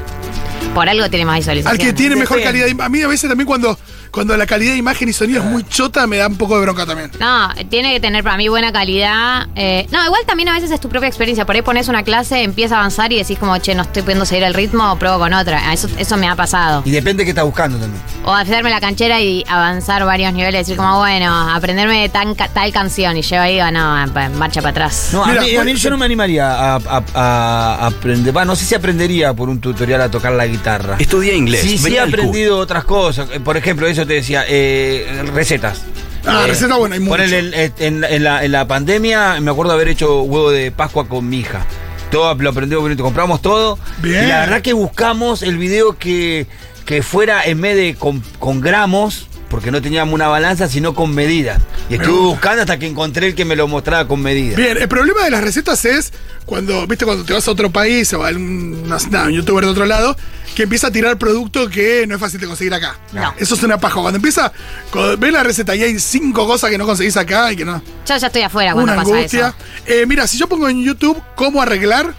Por 0.74 0.90
algo 0.90 1.10
tiene 1.10 1.26
más 1.26 1.36
Al 1.36 1.40
visualizaciones. 1.42 1.86
que 1.88 1.94
tiene 1.94 2.16
mejor 2.16 2.42
calidad 2.42 2.66
de 2.66 2.84
A 2.84 2.90
mí 2.90 3.02
a 3.02 3.08
veces 3.08 3.30
también 3.30 3.46
cuando, 3.48 3.78
cuando 4.12 4.36
la 4.36 4.46
calidad 4.48 4.72
de 4.72 4.78
imagen 4.80 5.08
y 5.08 5.14
sonido 5.14 5.44
es 5.44 5.46
muy 5.50 5.64
chota 5.64 6.08
me 6.08 6.18
da 6.18 6.28
un 6.28 6.36
poco 6.38 6.56
de 6.56 6.62
bronca 6.64 6.86
también. 6.86 7.12
No, 7.20 7.50
tiene 7.70 7.94
que 7.94 8.00
tener 8.00 8.24
para 8.24 8.38
mí 8.38 8.48
buena 8.50 8.72
calidad. 8.72 9.48
Eh, 9.56 9.86
no, 9.92 10.04
igual 10.06 10.22
también 10.26 10.50
a 10.50 10.54
veces 10.54 10.72
es 10.72 10.80
tu 10.80 10.90
propia 10.90 11.08
experiencia. 11.08 11.46
Por 11.46 11.56
ahí 11.56 11.62
pones 11.62 11.90
una 11.90 12.02
clase, 12.04 12.42
empieza 12.44 12.76
a 12.76 12.80
avanzar 12.80 13.12
y 13.14 13.18
decís 13.18 13.38
como, 13.38 13.56
che, 13.60 13.76
no 13.76 13.84
estoy 13.84 14.02
pudiendo 14.02 14.26
seguir 14.26 14.44
el 14.46 14.54
ritmo, 14.56 14.98
pruebo 14.98 15.20
con 15.20 15.34
otra. 15.34 15.72
Eso, 15.74 15.88
eso 15.98 16.18
me 16.18 16.28
ha 16.28 16.36
pasado. 16.36 16.82
Y 16.86 16.92
depende 16.92 17.24
qué 17.24 17.30
estás 17.30 17.46
buscando 17.46 17.78
también. 17.78 18.02
O 18.26 18.34
hacerme 18.34 18.70
la 18.72 18.80
canchera 18.82 19.22
y 19.22 19.44
avanzar 19.48 20.04
varios 20.06 20.34
niveles, 20.34 20.62
decir 20.66 20.76
como, 20.76 20.98
bueno, 20.98 21.32
aprenderme 21.52 22.10
tan, 22.10 22.36
tal 22.36 22.72
canción 22.74 23.16
y 23.18 23.22
llevo 23.22 23.44
ahí, 23.44 23.56
digo, 23.56 23.70
no, 23.72 24.08
marcha 24.38 24.62
para 24.62 24.72
atrás. 24.72 25.10
No, 25.14 25.26
Mira, 25.28 25.42
a, 25.42 25.44
mí, 25.46 25.56
a 25.56 25.64
mí 25.64 25.76
yo 25.76 25.90
no 25.92 25.98
me 25.98 26.06
animaría 26.06 26.52
a, 26.52 26.76
a- 26.78 27.04
a 27.14 27.86
aprender. 27.88 28.36
Va, 28.36 28.44
no 28.44 28.56
sé 28.56 28.66
si 28.66 28.74
aprendería 28.74 29.34
por 29.36 29.50
un 29.50 29.60
tutorial 29.62 30.02
a 30.02 30.10
tocar 30.10 30.32
la 30.34 30.48
guitarra. 30.48 30.63
Estudia 31.00 31.34
inglés. 31.34 31.62
Sí, 31.62 31.78
sí 31.78 31.96
he 31.96 32.00
aprendido 32.00 32.58
otras 32.58 32.84
cosas. 32.86 33.28
Eh, 33.34 33.40
Por 33.40 33.58
ejemplo, 33.58 33.86
eso 33.88 34.06
te 34.08 34.14
decía, 34.14 34.46
eh, 34.48 35.24
recetas. 35.34 35.82
Ah, 36.26 36.44
Eh, 36.46 36.48
receta 36.48 36.78
buena, 36.78 36.96
hay 36.96 37.00
mucho. 37.02 37.12
ponele 37.12 37.40
en, 37.66 37.74
en- 37.80 38.04
en 38.06 38.24
la, 38.24 38.44
en 38.46 38.52
la 38.54 38.66
pandemia, 38.68 39.40
me 39.42 39.52
acuerdo 39.52 39.74
haber 39.74 39.90
hecho 39.90 40.22
huevo 40.24 40.52
de 40.52 40.72
Pascua 40.72 41.08
con 41.08 41.28
mi 41.28 41.40
hija. 41.40 41.66
Todo 42.12 42.34
lo 42.36 42.50
aprendimos, 42.52 42.96
compramos 42.98 43.42
todo. 43.42 43.78
Bien. 44.02 44.24
Y 44.24 44.28
la 44.28 44.40
verdad 44.42 44.62
que 44.62 44.74
buscamos 44.74 45.42
el 45.42 45.58
video 45.58 45.98
que, 45.98 46.48
que 46.86 47.02
fuera 47.04 47.44
en 47.44 47.60
vez 47.60 47.76
de 47.76 47.96
con, 47.96 48.22
con 48.40 48.62
gramos, 48.62 49.28
porque 49.54 49.70
no 49.70 49.84
teníamos 49.84 50.16
una 50.16 50.28
balanza, 50.30 50.68
sino 50.68 50.96
con 50.96 51.14
medidas. 51.14 51.62
Y 51.88 51.94
estuve 51.94 52.10
gusta. 52.12 52.28
buscando 52.28 52.62
hasta 52.64 52.80
que 52.80 52.88
encontré 52.88 53.28
el 53.28 53.36
que 53.36 53.46
me 53.46 53.56
lo 53.56 53.68
mostraba 53.68 54.08
con 54.08 54.20
medidas. 54.20 54.58
Bien, 54.58 54.78
el 54.78 54.88
problema 54.88 55.24
de 55.26 55.30
las 55.30 55.44
recetas 55.44 55.86
es 55.86 56.12
cuando, 56.48 56.88
viste, 56.88 57.06
cuando 57.06 57.24
te 57.24 57.34
vas 57.34 57.48
a 57.48 57.52
otro 57.52 57.70
país 57.70 58.12
o 58.14 58.26
a 58.26 58.32
no 58.32 58.40
un 58.40 59.32
youtuber 59.32 59.64
de 59.64 59.70
otro 59.70 59.86
lado, 59.86 60.18
que 60.56 60.64
empieza 60.64 60.88
a 60.88 60.92
tirar 60.92 61.20
producto 61.20 61.70
que 61.70 62.08
no 62.08 62.16
es 62.16 62.20
fácil 62.20 62.40
de 62.40 62.48
conseguir 62.48 62.74
acá. 62.74 62.98
No. 63.12 63.32
Eso 63.38 63.54
es 63.54 63.62
una 63.62 63.78
paja. 63.78 64.02
Cuando 64.02 64.16
empieza, 64.16 64.52
cuando 64.90 65.18
ves 65.20 65.32
la 65.32 65.44
receta 65.44 65.76
y 65.76 65.84
hay 65.84 66.00
cinco 66.00 66.48
cosas 66.48 66.72
que 66.72 66.80
no 66.80 66.88
conseguís 66.88 67.16
acá 67.16 67.52
y 67.52 67.56
que 67.56 67.64
no. 67.64 67.80
Yo 68.08 68.18
ya 68.18 68.26
estoy 68.26 68.42
afuera 68.42 68.74
cuando 68.74 68.92
Una 68.92 69.04
pasa 69.04 69.16
angustia. 69.16 69.48
eso. 69.50 69.86
Eh, 69.86 70.06
mira, 70.08 70.26
si 70.26 70.40
yo 70.40 70.48
pongo 70.48 70.68
en 70.68 70.84
YouTube 70.84 71.22
cómo 71.36 71.62
arreglar, 71.62 72.16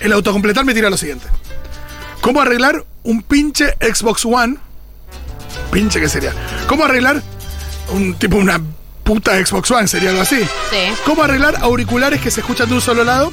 el 0.00 0.10
autocompletar 0.12 0.64
me 0.64 0.74
tira 0.74 0.90
lo 0.90 0.96
siguiente. 0.96 1.28
¿Cómo 2.20 2.40
arreglar 2.40 2.84
un 3.04 3.22
pinche 3.22 3.76
Xbox 3.80 4.24
One? 4.24 4.58
Pinche, 5.70 6.00
¿qué 6.00 6.08
sería? 6.08 6.32
¿Cómo 6.66 6.84
arreglar 6.84 7.22
un 7.92 8.14
tipo 8.14 8.36
una 8.36 8.60
puta 9.04 9.34
Xbox 9.44 9.70
One? 9.70 9.88
Sería 9.88 10.10
algo 10.10 10.22
así. 10.22 10.40
Sí. 10.70 10.92
¿Cómo 11.04 11.22
arreglar 11.22 11.56
auriculares 11.60 12.20
que 12.20 12.30
se 12.30 12.40
escuchan 12.40 12.68
de 12.68 12.74
un 12.76 12.80
solo 12.80 13.04
lado? 13.04 13.32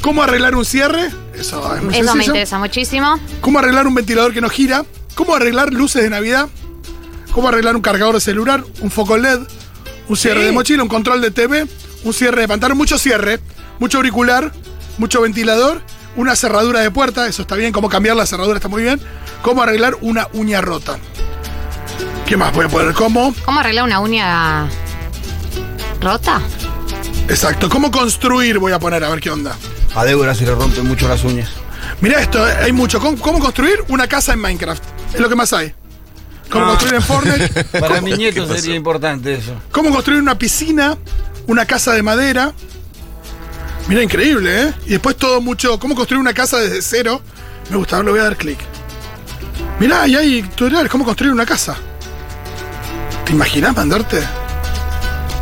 ¿Cómo 0.00 0.22
arreglar 0.22 0.54
un 0.54 0.64
cierre? 0.64 1.10
Eso 1.34 1.74
es 1.74 1.82
muy 1.82 1.96
Eso 1.96 2.14
me 2.14 2.24
interesa 2.24 2.58
muchísimo. 2.58 3.18
¿Cómo 3.40 3.58
arreglar 3.58 3.86
un 3.86 3.94
ventilador 3.94 4.32
que 4.32 4.40
no 4.40 4.48
gira? 4.48 4.84
¿Cómo 5.14 5.34
arreglar 5.34 5.72
luces 5.72 6.02
de 6.02 6.10
Navidad? 6.10 6.48
¿Cómo 7.32 7.48
arreglar 7.48 7.74
un 7.74 7.82
cargador 7.82 8.14
de 8.14 8.20
celular? 8.20 8.64
¿Un 8.80 8.90
foco 8.90 9.16
LED? 9.16 9.40
¿Un 10.08 10.16
cierre 10.16 10.40
Sí. 10.40 10.46
de 10.46 10.52
mochila? 10.52 10.82
¿Un 10.84 10.88
control 10.88 11.20
de 11.20 11.30
TV? 11.32 11.66
¿Un 12.04 12.14
cierre 12.14 12.42
de 12.42 12.48
pantalla? 12.48 12.74
Mucho 12.74 12.96
cierre, 12.98 13.40
mucho 13.80 13.98
auricular, 13.98 14.52
mucho 14.98 15.20
ventilador, 15.20 15.82
una 16.16 16.36
cerradura 16.36 16.80
de 16.80 16.90
puerta, 16.92 17.26
eso 17.26 17.42
está 17.42 17.56
bien. 17.56 17.72
¿Cómo 17.72 17.88
cambiar 17.88 18.16
la 18.16 18.26
cerradura? 18.26 18.56
Está 18.56 18.68
muy 18.68 18.82
bien. 18.82 19.00
¿Cómo 19.42 19.62
arreglar 19.62 19.96
una 20.00 20.28
uña 20.32 20.60
rota? 20.60 20.98
¿Qué 22.28 22.36
más 22.36 22.52
voy 22.52 22.66
a 22.66 22.68
poner? 22.68 22.92
¿Cómo? 22.92 23.34
¿Cómo 23.42 23.60
arreglar 23.60 23.84
una 23.84 24.00
uña 24.00 24.68
rota? 25.98 26.42
Exacto. 27.26 27.70
¿Cómo 27.70 27.90
construir? 27.90 28.58
Voy 28.58 28.72
a 28.72 28.78
poner, 28.78 29.02
a 29.02 29.08
ver 29.08 29.18
qué 29.20 29.30
onda. 29.30 29.56
A 29.94 30.04
Débora 30.04 30.34
se 30.34 30.44
le 30.44 30.54
rompen 30.54 30.86
mucho 30.86 31.08
las 31.08 31.24
uñas. 31.24 31.48
Mira 32.02 32.20
esto, 32.20 32.46
eh, 32.46 32.52
hay 32.64 32.72
mucho. 32.72 33.00
¿Cómo, 33.00 33.16
cómo 33.18 33.38
construir 33.38 33.82
una 33.88 34.06
casa 34.06 34.34
en 34.34 34.40
Minecraft? 34.40 34.82
Es 35.14 35.20
lo 35.20 35.28
que 35.30 35.36
más 35.36 35.54
hay. 35.54 35.72
¿Cómo 36.50 36.66
Ah. 36.66 36.68
construir 36.68 36.96
en 36.96 37.02
Fortnite? 37.02 37.64
Para 37.80 37.96
¿Cómo, 37.96 38.02
mi 38.02 38.12
nieto 38.12 38.46
sería 38.46 38.74
importante 38.74 39.34
eso. 39.34 39.54
cómo 39.72 39.90
construir 39.90 40.20
una 40.20 40.36
piscina, 40.38 40.98
una 41.46 41.64
casa 41.64 41.94
de 41.94 42.02
madera. 42.02 42.52
Mira, 43.88 44.02
increíble, 44.02 44.64
¿eh? 44.64 44.74
Y 44.84 44.90
después 44.90 45.16
todo 45.16 45.40
mucho. 45.40 45.78
¿Cómo 45.78 45.94
construir 45.94 46.20
una 46.20 46.34
casa 46.34 46.58
desde 46.58 46.82
cero? 46.82 47.22
Me 47.70 47.78
gusta, 47.78 47.96
ahora 47.96 48.04
le 48.06 48.10
voy 48.12 48.20
a 48.20 48.24
dar 48.24 48.36
clic. 48.36 48.58
Mirá, 49.80 50.06
y 50.06 50.14
hay 50.14 50.42
tutoriales, 50.42 50.90
cómo 50.92 51.06
construir 51.06 51.32
una 51.32 51.46
casa. 51.46 51.74
¿Te 53.28 53.34
imaginas 53.34 53.76
mandarte? 53.76 54.22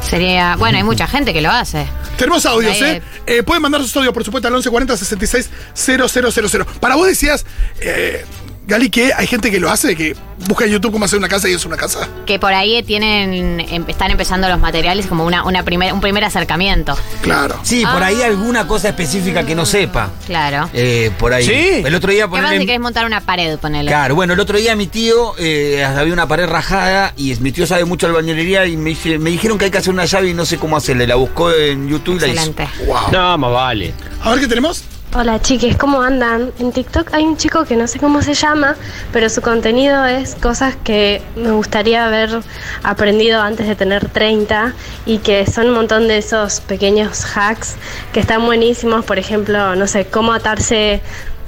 Sería. 0.02 0.56
Bueno, 0.56 0.76
hay 0.76 0.82
mucha 0.82 1.06
gente 1.06 1.32
que 1.32 1.40
lo 1.40 1.52
hace. 1.52 1.86
Tenemos 2.18 2.44
audios, 2.44 2.82
¿eh? 2.82 3.00
Eh, 3.26 3.44
Pueden 3.44 3.62
mandar 3.62 3.80
sus 3.80 3.96
audios, 3.96 4.12
por 4.12 4.24
supuesto, 4.24 4.48
al 4.48 4.54
1140 4.54 4.96
66 4.96 5.50
000. 5.72 6.64
Para 6.80 6.96
vos 6.96 7.06
decías, 7.06 7.46
eh, 7.78 8.24
Gali, 8.66 8.90
que 8.90 9.12
hay 9.16 9.28
gente 9.28 9.50
que 9.52 9.60
lo 9.60 9.70
hace, 9.70 9.94
que 9.94 10.16
busca 10.48 10.64
en 10.64 10.72
YouTube 10.72 10.90
cómo 10.90 11.04
hacer 11.04 11.18
una 11.20 11.28
casa 11.28 11.48
y 11.48 11.52
es 11.52 11.64
una 11.64 11.76
casa. 11.76 12.08
Que 12.26 12.40
por 12.40 12.52
ahí 12.52 12.82
tienen. 12.82 13.60
em- 13.60 13.84
están 13.86 14.10
empezando 14.10 14.48
los 14.48 14.58
materiales 14.58 15.06
como 15.06 15.24
una, 15.24 15.44
una 15.44 15.62
primer, 15.62 15.92
un 15.92 16.00
primer 16.00 16.24
acercamiento. 16.24 16.96
Claro. 17.22 17.60
Sí, 17.62 17.84
por 17.86 18.02
ahí 18.02 18.22
Ah. 18.22 18.26
alguna 18.26 18.66
cosa 18.66 18.88
específica 18.88 19.46
que 19.46 19.54
no 19.54 19.64
sepa. 19.66 20.10
Claro. 20.26 20.68
Eh, 20.74 21.12
por 21.16 21.32
ahí. 21.32 21.44
Sí. 21.46 21.82
El 21.86 21.94
otro 21.94 22.10
día 22.10 22.24
¿Qué 22.24 22.30
pasa 22.32 22.48
ponele- 22.48 22.58
si 22.60 22.66
querés 22.66 22.80
montar 22.80 23.06
una 23.06 23.20
pared, 23.20 23.56
ponele? 23.58 23.88
Claro, 23.88 24.16
bueno, 24.16 24.32
el 24.32 24.40
otro 24.40 24.58
día 24.58 24.74
mi 24.74 24.88
tío 24.88 25.34
eh, 25.38 25.84
había 25.84 26.12
una 26.12 26.26
pared 26.26 26.46
rajada 26.46 27.12
y 27.16 27.36
mi 27.36 27.52
tío 27.52 27.66
sabe 27.68 27.84
mucho 27.84 28.08
albañilería 28.08 28.66
y 28.66 28.76
me, 28.76 28.90
dice- 28.90 29.18
me 29.20 29.30
dijeron 29.30 29.58
que 29.58 29.66
hay 29.66 29.70
que 29.70 29.78
hacer 29.78 29.94
una 29.94 30.06
llave 30.06 30.30
y 30.30 30.34
no 30.34 30.44
sé 30.44 30.58
cómo 30.58 30.76
hacerle. 30.76 31.06
La 31.06 31.14
buscó 31.14 31.52
en 31.52 31.88
YouTube 31.88 32.16
y 32.16 32.20
la 32.20 32.26
hizo. 32.26 32.50
Excelente. 32.50 32.68
Wow. 32.84 33.12
No, 33.12 33.38
más 33.38 33.52
vale. 33.52 33.94
A 34.22 34.30
ver 34.32 34.40
qué 34.40 34.48
tenemos. 34.48 34.82
Hola 35.14 35.40
chiques, 35.40 35.76
¿cómo 35.78 36.02
andan? 36.02 36.52
En 36.58 36.72
TikTok 36.72 37.14
hay 37.14 37.24
un 37.24 37.38
chico 37.38 37.64
que 37.64 37.74
no 37.74 37.86
sé 37.86 37.98
cómo 37.98 38.20
se 38.20 38.34
llama, 38.34 38.76
pero 39.12 39.30
su 39.30 39.40
contenido 39.40 40.04
es 40.04 40.34
cosas 40.34 40.76
que 40.76 41.22
me 41.36 41.52
gustaría 41.52 42.04
haber 42.04 42.40
aprendido 42.82 43.40
antes 43.40 43.66
de 43.66 43.76
tener 43.76 44.10
30 44.10 44.74
y 45.06 45.18
que 45.18 45.46
son 45.46 45.68
un 45.68 45.74
montón 45.74 46.06
de 46.06 46.18
esos 46.18 46.60
pequeños 46.60 47.24
hacks 47.34 47.76
que 48.12 48.20
están 48.20 48.44
buenísimos, 48.44 49.06
por 49.06 49.18
ejemplo, 49.18 49.74
no 49.74 49.86
sé, 49.86 50.06
cómo 50.06 50.34
atarse 50.34 51.00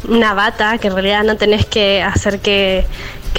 una 0.08 0.32
bata, 0.32 0.78
que 0.78 0.88
en 0.88 0.94
realidad 0.94 1.24
no 1.24 1.36
tenés 1.36 1.66
que 1.66 2.02
hacer 2.02 2.38
que, 2.38 2.86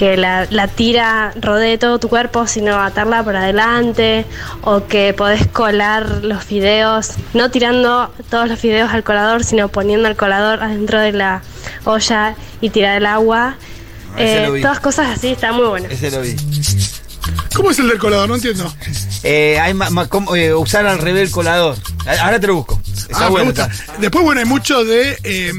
que 0.00 0.16
la, 0.16 0.46
la 0.48 0.66
tira 0.66 1.30
rodee 1.38 1.76
todo 1.76 1.98
tu 1.98 2.08
cuerpo, 2.08 2.46
sino 2.46 2.80
atarla 2.82 3.22
por 3.22 3.36
adelante, 3.36 4.24
o 4.62 4.86
que 4.86 5.12
podés 5.12 5.46
colar 5.48 6.24
los 6.24 6.42
fideos, 6.42 7.10
no 7.34 7.50
tirando 7.50 8.10
todos 8.30 8.48
los 8.48 8.58
fideos 8.58 8.90
al 8.94 9.04
colador, 9.04 9.44
sino 9.44 9.68
poniendo 9.68 10.08
el 10.08 10.16
colador 10.16 10.62
adentro 10.62 10.98
de 11.00 11.12
la 11.12 11.42
olla 11.84 12.34
y 12.62 12.70
tirar 12.70 12.96
el 12.96 13.04
agua. 13.04 13.56
Ah, 14.12 14.16
Eh, 14.16 14.58
todas 14.62 14.80
cosas 14.80 15.18
así, 15.18 15.28
está 15.28 15.52
muy 15.52 15.66
bueno. 15.66 15.86
Ese 15.90 16.10
lo 16.10 16.22
vi. 16.22 16.34
¿Cómo 17.54 17.70
es 17.70 17.78
el 17.78 17.88
del 17.88 17.98
colador? 17.98 18.26
No 18.26 18.36
entiendo. 18.36 18.72
Eh, 19.22 19.58
hay 19.60 19.74
ma- 19.74 19.90
ma- 19.90 20.08
cómo, 20.08 20.34
eh, 20.34 20.54
usar 20.54 20.86
al 20.86 20.98
revés 20.98 21.24
el 21.28 21.30
colador. 21.30 21.76
Ahora 22.22 22.40
te 22.40 22.46
lo 22.46 22.54
busco. 22.54 22.80
Está 22.96 23.26
Ah, 23.26 23.30
me 23.30 23.44
bueno. 23.44 23.52
Después, 23.98 24.24
bueno, 24.24 24.40
hay 24.40 24.46
mucho 24.46 24.82
de 24.82 25.18
eh, 25.24 25.52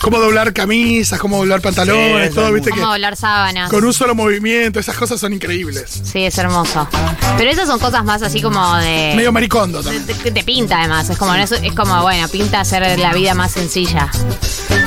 cómo 0.00 0.18
doblar 0.18 0.52
camisas, 0.52 1.18
cómo 1.18 1.38
doblar 1.38 1.60
pantalones, 1.60 2.28
Sí, 2.30 2.34
todo, 2.34 2.52
viste 2.52 2.70
que 2.70 2.78
Cómo 2.80 2.92
doblar 2.92 3.16
sábanas. 3.16 3.70
con 3.70 3.84
un 3.84 3.92
solo 3.92 4.14
movimiento, 4.14 4.80
esas 4.80 4.96
cosas 4.96 5.20
son 5.20 5.32
increíbles. 5.32 6.02
Sí, 6.04 6.24
es 6.24 6.36
hermoso. 6.38 6.88
Pero 7.36 7.50
esas 7.50 7.66
son 7.68 7.78
cosas 7.78 8.04
más 8.04 8.22
así 8.22 8.42
como 8.42 8.76
de. 8.76 9.14
Medio 9.16 9.32
maricondo 9.32 9.82
también. 9.82 10.04
Te 10.06 10.44
pinta 10.44 10.78
además, 10.80 11.08
es 11.10 11.16
como, 11.18 11.32
no 11.32 11.38
es, 11.42 11.52
es 11.52 11.72
como, 11.72 12.00
bueno, 12.02 12.28
pinta 12.28 12.60
hacer 12.60 12.98
la 12.98 13.12
vida 13.14 13.34
más 13.34 13.52
sencilla. 13.52 14.10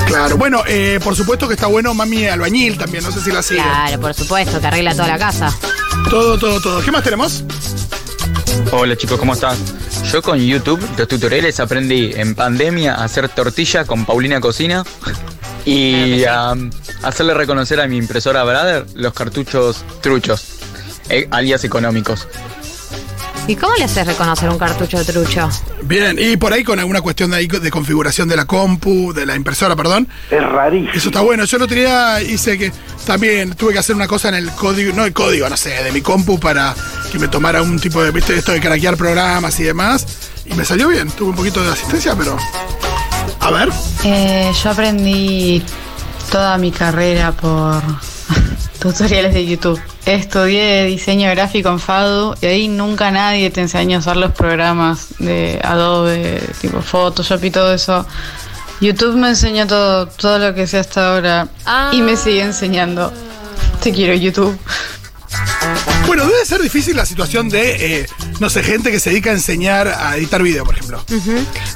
Claro. 0.07 0.37
Bueno, 0.37 0.63
eh, 0.67 0.99
por 1.03 1.15
supuesto 1.15 1.47
que 1.47 1.55
está 1.55 1.67
bueno 1.67 1.93
Mami 1.93 2.25
Albañil 2.27 2.77
también, 2.77 3.03
no 3.03 3.11
sé 3.11 3.21
si 3.21 3.31
la 3.31 3.41
sigue. 3.43 3.61
Claro, 3.61 3.99
por 3.99 4.13
supuesto, 4.13 4.59
que 4.61 4.67
arregla 4.67 4.93
toda 4.93 5.07
la 5.07 5.17
casa. 5.17 5.53
Todo, 6.09 6.37
todo, 6.37 6.61
todo. 6.61 6.81
¿Qué 6.81 6.91
más 6.91 7.03
tenemos? 7.03 7.43
Hola 8.71 8.95
chicos, 8.95 9.19
¿cómo 9.19 9.33
están? 9.33 9.57
Yo 10.11 10.21
con 10.21 10.39
YouTube, 10.39 10.79
los 10.97 11.07
tutoriales, 11.07 11.59
aprendí 11.59 12.11
en 12.15 12.33
pandemia 12.33 12.95
a 12.95 13.03
hacer 13.03 13.27
tortilla 13.27 13.83
con 13.83 14.05
Paulina 14.05 14.39
Cocina 14.39 14.85
y 15.65 16.23
a 16.23 16.55
hacerle 17.03 17.33
reconocer 17.33 17.81
a 17.81 17.87
mi 17.87 17.97
impresora 17.97 18.43
Brother 18.45 18.85
los 18.95 19.13
cartuchos 19.13 19.83
truchos, 20.01 20.59
eh, 21.09 21.27
alias 21.29 21.65
económicos. 21.65 22.25
¿Y 23.47 23.55
cómo 23.55 23.73
le 23.75 23.85
haces 23.85 24.05
reconocer 24.05 24.49
un 24.49 24.57
cartucho 24.57 25.03
trucho? 25.05 25.49
Bien, 25.83 26.17
y 26.19 26.35
por 26.35 26.51
ahí 26.51 26.65
con 26.65 26.79
alguna 26.79 26.99
cuestión 26.99 27.31
de, 27.31 27.37
ahí 27.37 27.47
de 27.47 27.71
configuración 27.71 28.27
de 28.27 28.35
la 28.35 28.45
compu, 28.45 29.13
de 29.13 29.25
la 29.25 29.37
impresora, 29.37 29.73
perdón. 29.73 30.05
Es 30.29 30.43
rarísimo. 30.43 30.91
Eso 30.93 31.07
está 31.07 31.21
bueno. 31.21 31.45
Yo 31.45 31.55
el 31.55 31.63
otro 31.63 31.77
día 31.77 32.21
hice 32.21 32.57
que 32.57 32.73
también 33.05 33.53
tuve 33.55 33.71
que 33.71 33.79
hacer 33.79 33.95
una 33.95 34.07
cosa 34.07 34.27
en 34.27 34.35
el 34.35 34.51
código, 34.51 34.93
no 34.93 35.05
el 35.05 35.13
código, 35.13 35.47
no 35.49 35.55
sé, 35.55 35.81
de 35.81 35.93
mi 35.93 36.01
compu 36.01 36.37
para 36.37 36.75
que 37.09 37.19
me 37.19 37.29
tomara 37.29 37.61
un 37.61 37.79
tipo 37.79 38.03
de, 38.03 38.11
viste, 38.11 38.35
esto 38.35 38.51
de 38.51 38.59
craquear 38.59 38.97
programas 38.97 39.57
y 39.61 39.63
demás. 39.63 40.29
Y 40.45 40.53
me 40.53 40.65
salió 40.65 40.89
bien. 40.89 41.09
Tuve 41.11 41.29
un 41.29 41.35
poquito 41.35 41.63
de 41.63 41.71
asistencia, 41.71 42.15
pero. 42.17 42.37
A 43.39 43.51
ver. 43.51 43.69
Eh, 44.03 44.51
yo 44.61 44.71
aprendí 44.71 45.63
toda 46.29 46.57
mi 46.57 46.71
carrera 46.71 47.31
por 47.31 47.81
tutoriales 48.79 49.33
de 49.33 49.45
YouTube. 49.45 49.81
Estudié 50.05 50.85
diseño 50.85 51.29
gráfico 51.31 51.69
en 51.69 51.79
FADU 51.79 52.35
y 52.41 52.45
ahí 52.45 52.67
nunca 52.67 53.11
nadie 53.11 53.49
te 53.49 53.61
enseña 53.61 53.97
a 53.97 53.99
usar 53.99 54.17
los 54.17 54.31
programas 54.31 55.07
de 55.19 55.59
Adobe, 55.63 56.41
tipo 56.61 56.81
Photoshop 56.81 57.43
y 57.43 57.51
todo 57.51 57.73
eso. 57.73 58.05
YouTube 58.79 59.15
me 59.15 59.29
enseñó 59.29 59.65
todo, 59.67 60.07
todo 60.07 60.37
lo 60.39 60.53
que 60.53 60.67
sé 60.67 60.77
hasta 60.77 61.13
ahora 61.13 61.47
Ah. 61.65 61.89
y 61.91 62.01
me 62.01 62.15
sigue 62.15 62.41
enseñando. 62.41 63.11
Te 63.81 63.91
quiero 63.91 64.13
YouTube. 64.13 64.57
Bueno, 66.07 66.25
debe 66.25 66.45
ser 66.45 66.61
difícil 66.61 66.95
la 66.95 67.05
situación 67.05 67.49
de, 67.49 67.99
eh, 68.01 68.07
no 68.39 68.49
sé, 68.49 68.63
gente 68.63 68.91
que 68.91 68.99
se 68.99 69.09
dedica 69.09 69.29
a 69.29 69.33
enseñar 69.33 69.87
a 69.89 70.15
editar 70.17 70.41
video, 70.41 70.63
por 70.63 70.73
ejemplo. 70.75 71.03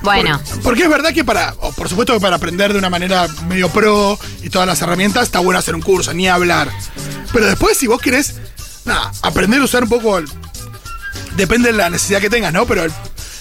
Bueno, 0.01 0.39
Por- 0.53 0.61
porque 0.63 0.83
es 0.83 0.89
verdad 0.89 1.13
que 1.13 1.23
para, 1.25 1.53
o 1.59 1.71
por 1.73 1.89
supuesto 1.89 2.13
que 2.13 2.19
para 2.21 2.37
aprender 2.37 2.71
de 2.71 2.79
una 2.79 2.89
manera 2.89 3.27
medio 3.47 3.67
pro 3.69 4.17
y 4.41 4.49
todas 4.49 4.67
las 4.67 4.81
herramientas, 4.81 5.23
está 5.23 5.39
bueno 5.39 5.59
hacer 5.59 5.75
un 5.75 5.81
curso, 5.81 6.13
ni 6.13 6.29
hablar. 6.29 6.69
Pero 7.33 7.45
después, 7.45 7.77
si 7.77 7.87
vos 7.87 8.01
querés, 8.01 8.35
nada, 8.85 9.11
aprender 9.21 9.59
a 9.61 9.65
usar 9.65 9.83
un 9.83 9.89
poco 9.89 10.17
el- 10.17 10.27
Depende 11.35 11.71
de 11.71 11.77
la 11.77 11.89
necesidad 11.89 12.19
que 12.19 12.29
tengas, 12.29 12.51
¿no? 12.51 12.65
Pero 12.65 12.83
el, 12.83 12.91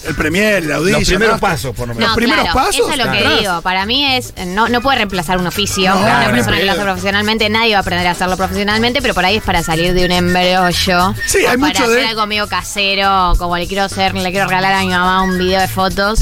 el 0.07 0.15
Premiere, 0.15 0.59
el 0.59 0.73
Audition... 0.73 1.01
Los 1.01 1.09
primeros 1.09 1.35
¿no? 1.37 1.41
pasos, 1.41 1.77
por 1.77 1.89
lo 1.89 1.95
menos. 1.95 2.01
Los 2.01 2.11
no, 2.11 2.17
primeros 2.17 2.43
claro, 2.45 2.59
pasos, 2.59 2.75
Eso 2.77 2.91
es 2.91 2.97
lo 2.99 3.13
que 3.13 3.19
claro. 3.19 3.37
digo. 3.39 3.63
Para 3.63 3.87
mí 3.87 4.15
es. 4.17 4.33
No, 4.47 4.69
no 4.69 4.81
puede 4.81 4.99
reemplazar 4.99 5.39
un 5.39 5.47
oficio. 5.47 5.95
No, 5.95 6.01
una 6.01 6.31
persona 6.31 6.57
que 6.59 6.65
lo 6.65 6.73
hace 6.73 6.81
profesionalmente, 6.83 7.49
nadie 7.51 7.73
va 7.73 7.79
a 7.79 7.81
aprender 7.83 8.07
a 8.07 8.13
hacerlo 8.13 8.37
profesionalmente, 8.37 9.03
pero 9.03 9.15
por 9.15 9.25
ahí 9.25 9.37
es 9.37 9.43
para 9.43 9.63
salir 9.63 9.93
de 9.95 10.05
un 10.07 10.13
embrollo. 10.13 11.15
Sí, 11.27 11.39
hay 11.39 11.45
para 11.45 11.57
mucho 11.59 11.83
hacer 11.85 11.97
de- 11.97 12.07
algo 12.07 12.27
medio 12.27 12.49
casero, 12.49 13.35
como 13.39 13.57
le 13.57 13.67
quiero 13.67 13.85
hacer, 13.85 14.15
le 14.15 14.31
quiero 14.31 14.47
regalar 14.49 14.73
a 14.73 14.81
mi 14.81 14.89
mamá 14.89 15.23
un 15.23 15.39
video 15.39 15.61
de 15.61 15.69
fotos. 15.69 16.21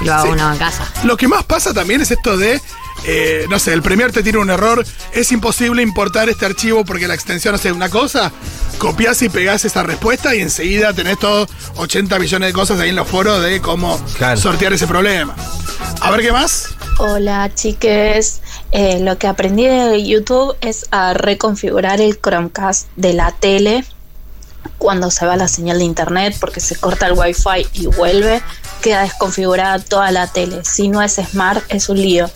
Y 0.00 0.04
lo 0.04 0.14
hago 0.14 0.26
Sí. 0.26 0.30
uno 0.32 0.52
en 0.52 0.58
casa. 0.58 0.84
Lo 1.04 1.16
que 1.16 1.28
más 1.28 1.44
pasa 1.44 1.72
también 1.74 2.00
es 2.00 2.10
esto 2.10 2.36
de, 2.36 2.60
eh, 3.04 3.46
no 3.50 3.58
sé, 3.58 3.72
el 3.72 3.82
Premiere 3.82 4.12
te 4.12 4.22
tira 4.22 4.38
un 4.38 4.50
error, 4.50 4.84
es 5.12 5.32
imposible 5.32 5.82
importar 5.82 6.28
este 6.28 6.46
archivo 6.46 6.84
porque 6.84 7.08
la 7.08 7.14
extensión 7.14 7.54
hace 7.54 7.72
una 7.72 7.88
cosa, 7.88 8.32
copias 8.78 9.20
y 9.22 9.28
pegás 9.28 9.64
esa 9.64 9.82
respuesta 9.82 10.34
y 10.34 10.40
enseguida 10.40 10.92
tenés 10.92 11.18
todo 11.18 11.46
80 11.76 12.18
millones 12.18 12.48
de 12.48 12.52
cosas 12.52 12.80
ahí 12.80 12.90
en 12.90 12.96
los 12.96 13.08
foros 13.08 13.42
de 13.42 13.60
cómo 13.60 14.00
Claro. 14.16 14.40
sortear 14.40 14.72
ese 14.72 14.86
problema. 14.86 15.34
A 16.00 16.10
ver 16.10 16.20
qué 16.22 16.32
más. 16.32 16.68
Hola 16.98 17.50
chiques, 17.54 18.40
Eh, 18.74 19.00
lo 19.00 19.18
que 19.18 19.26
aprendí 19.26 19.66
de 19.66 20.02
YouTube 20.02 20.56
es 20.62 20.86
a 20.92 21.12
reconfigurar 21.12 22.00
el 22.00 22.18
Chromecast 22.18 22.88
de 22.96 23.12
la 23.12 23.30
tele 23.32 23.84
cuando 24.78 25.10
se 25.10 25.26
va 25.26 25.36
la 25.36 25.46
señal 25.48 25.78
de 25.78 25.84
internet 25.84 26.36
porque 26.40 26.60
se 26.60 26.76
corta 26.76 27.06
el 27.06 27.12
wifi 27.12 27.66
y 27.74 27.86
vuelve, 27.88 28.40
queda 28.80 29.02
desconfigurada 29.02 29.78
toda 29.78 30.10
la 30.10 30.26
tele. 30.26 30.64
Si 30.64 30.88
no 30.88 31.02
es 31.02 31.16
smart 31.16 31.62
es 31.68 31.88
un 31.90 31.98
lío. 32.00 32.30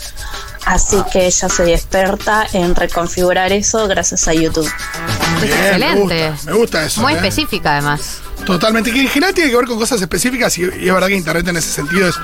Así 0.66 0.96
que 1.12 1.26
ella 1.26 1.48
se 1.48 1.72
experta 1.72 2.44
en 2.52 2.74
reconfigurar 2.74 3.52
eso 3.52 3.86
gracias 3.86 4.26
a 4.26 4.34
YouTube. 4.34 4.66
Es 4.66 5.42
Bien, 5.42 5.52
excelente. 5.52 6.14
Me 6.14 6.30
gusta, 6.30 6.50
me 6.50 6.56
gusta 6.56 6.84
eso. 6.84 7.00
Muy 7.00 7.12
¿eh? 7.12 7.16
específica, 7.16 7.72
además. 7.72 8.18
Totalmente, 8.44 8.92
que 8.92 9.00
en 9.00 9.08
general 9.08 9.32
tiene 9.32 9.50
que 9.50 9.56
ver 9.56 9.66
con 9.66 9.78
cosas 9.78 10.02
específicas 10.02 10.58
y, 10.58 10.62
y 10.62 10.88
es 10.88 10.92
verdad 10.92 11.06
que 11.06 11.14
Internet 11.14 11.46
en 11.46 11.56
ese 11.56 11.70
sentido 11.70 12.08
es 12.08 12.16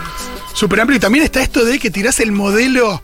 súper 0.54 0.80
amplio. 0.80 0.96
Y 0.96 1.00
también 1.00 1.24
está 1.24 1.40
esto 1.40 1.64
de 1.64 1.78
que 1.78 1.90
tirás 1.90 2.18
el 2.18 2.32
modelo 2.32 3.00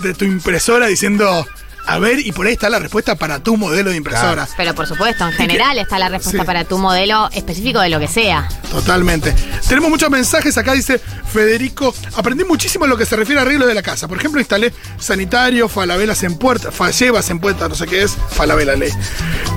de 0.00 0.12
tu 0.12 0.24
impresora 0.24 0.88
diciendo, 0.88 1.46
a 1.92 1.98
ver, 1.98 2.20
y 2.24 2.32
por 2.32 2.46
ahí 2.46 2.52
está 2.52 2.70
la 2.70 2.78
respuesta 2.78 3.14
para 3.16 3.42
tu 3.42 3.56
modelo 3.56 3.90
de 3.90 3.96
impresora. 3.96 4.46
Pero 4.56 4.74
por 4.74 4.86
supuesto, 4.86 5.26
en 5.26 5.32
general 5.32 5.78
está 5.78 5.98
la 5.98 6.08
respuesta 6.08 6.42
Sí. 6.42 6.46
para 6.46 6.64
tu 6.64 6.78
modelo 6.78 7.28
específico 7.32 7.80
de 7.80 7.88
lo 7.88 7.98
que 7.98 8.08
sea. 8.08 8.48
Totalmente. 8.70 9.34
Tenemos 9.68 9.90
muchos 9.90 10.08
mensajes 10.10 10.56
acá, 10.56 10.72
dice 10.72 11.00
Federico. 11.32 11.94
Aprendí 12.16 12.44
muchísimo 12.44 12.84
en 12.84 12.90
lo 12.90 12.96
que 12.96 13.06
se 13.06 13.16
refiere 13.16 13.40
a 13.40 13.42
arreglos 13.42 13.66
de 13.68 13.74
la 13.74 13.82
casa. 13.82 14.06
Por 14.08 14.18
ejemplo, 14.18 14.40
instalé 14.40 14.72
sanitario, 14.98 15.68
falabelas 15.68 16.22
en 16.22 16.36
puerta, 16.38 16.70
fallebas 16.70 17.28
en 17.30 17.40
puerta, 17.40 17.68
no 17.68 17.74
sé 17.74 17.86
qué 17.86 18.02
es, 18.02 18.16
falabela 18.30 18.76
ley. 18.76 18.92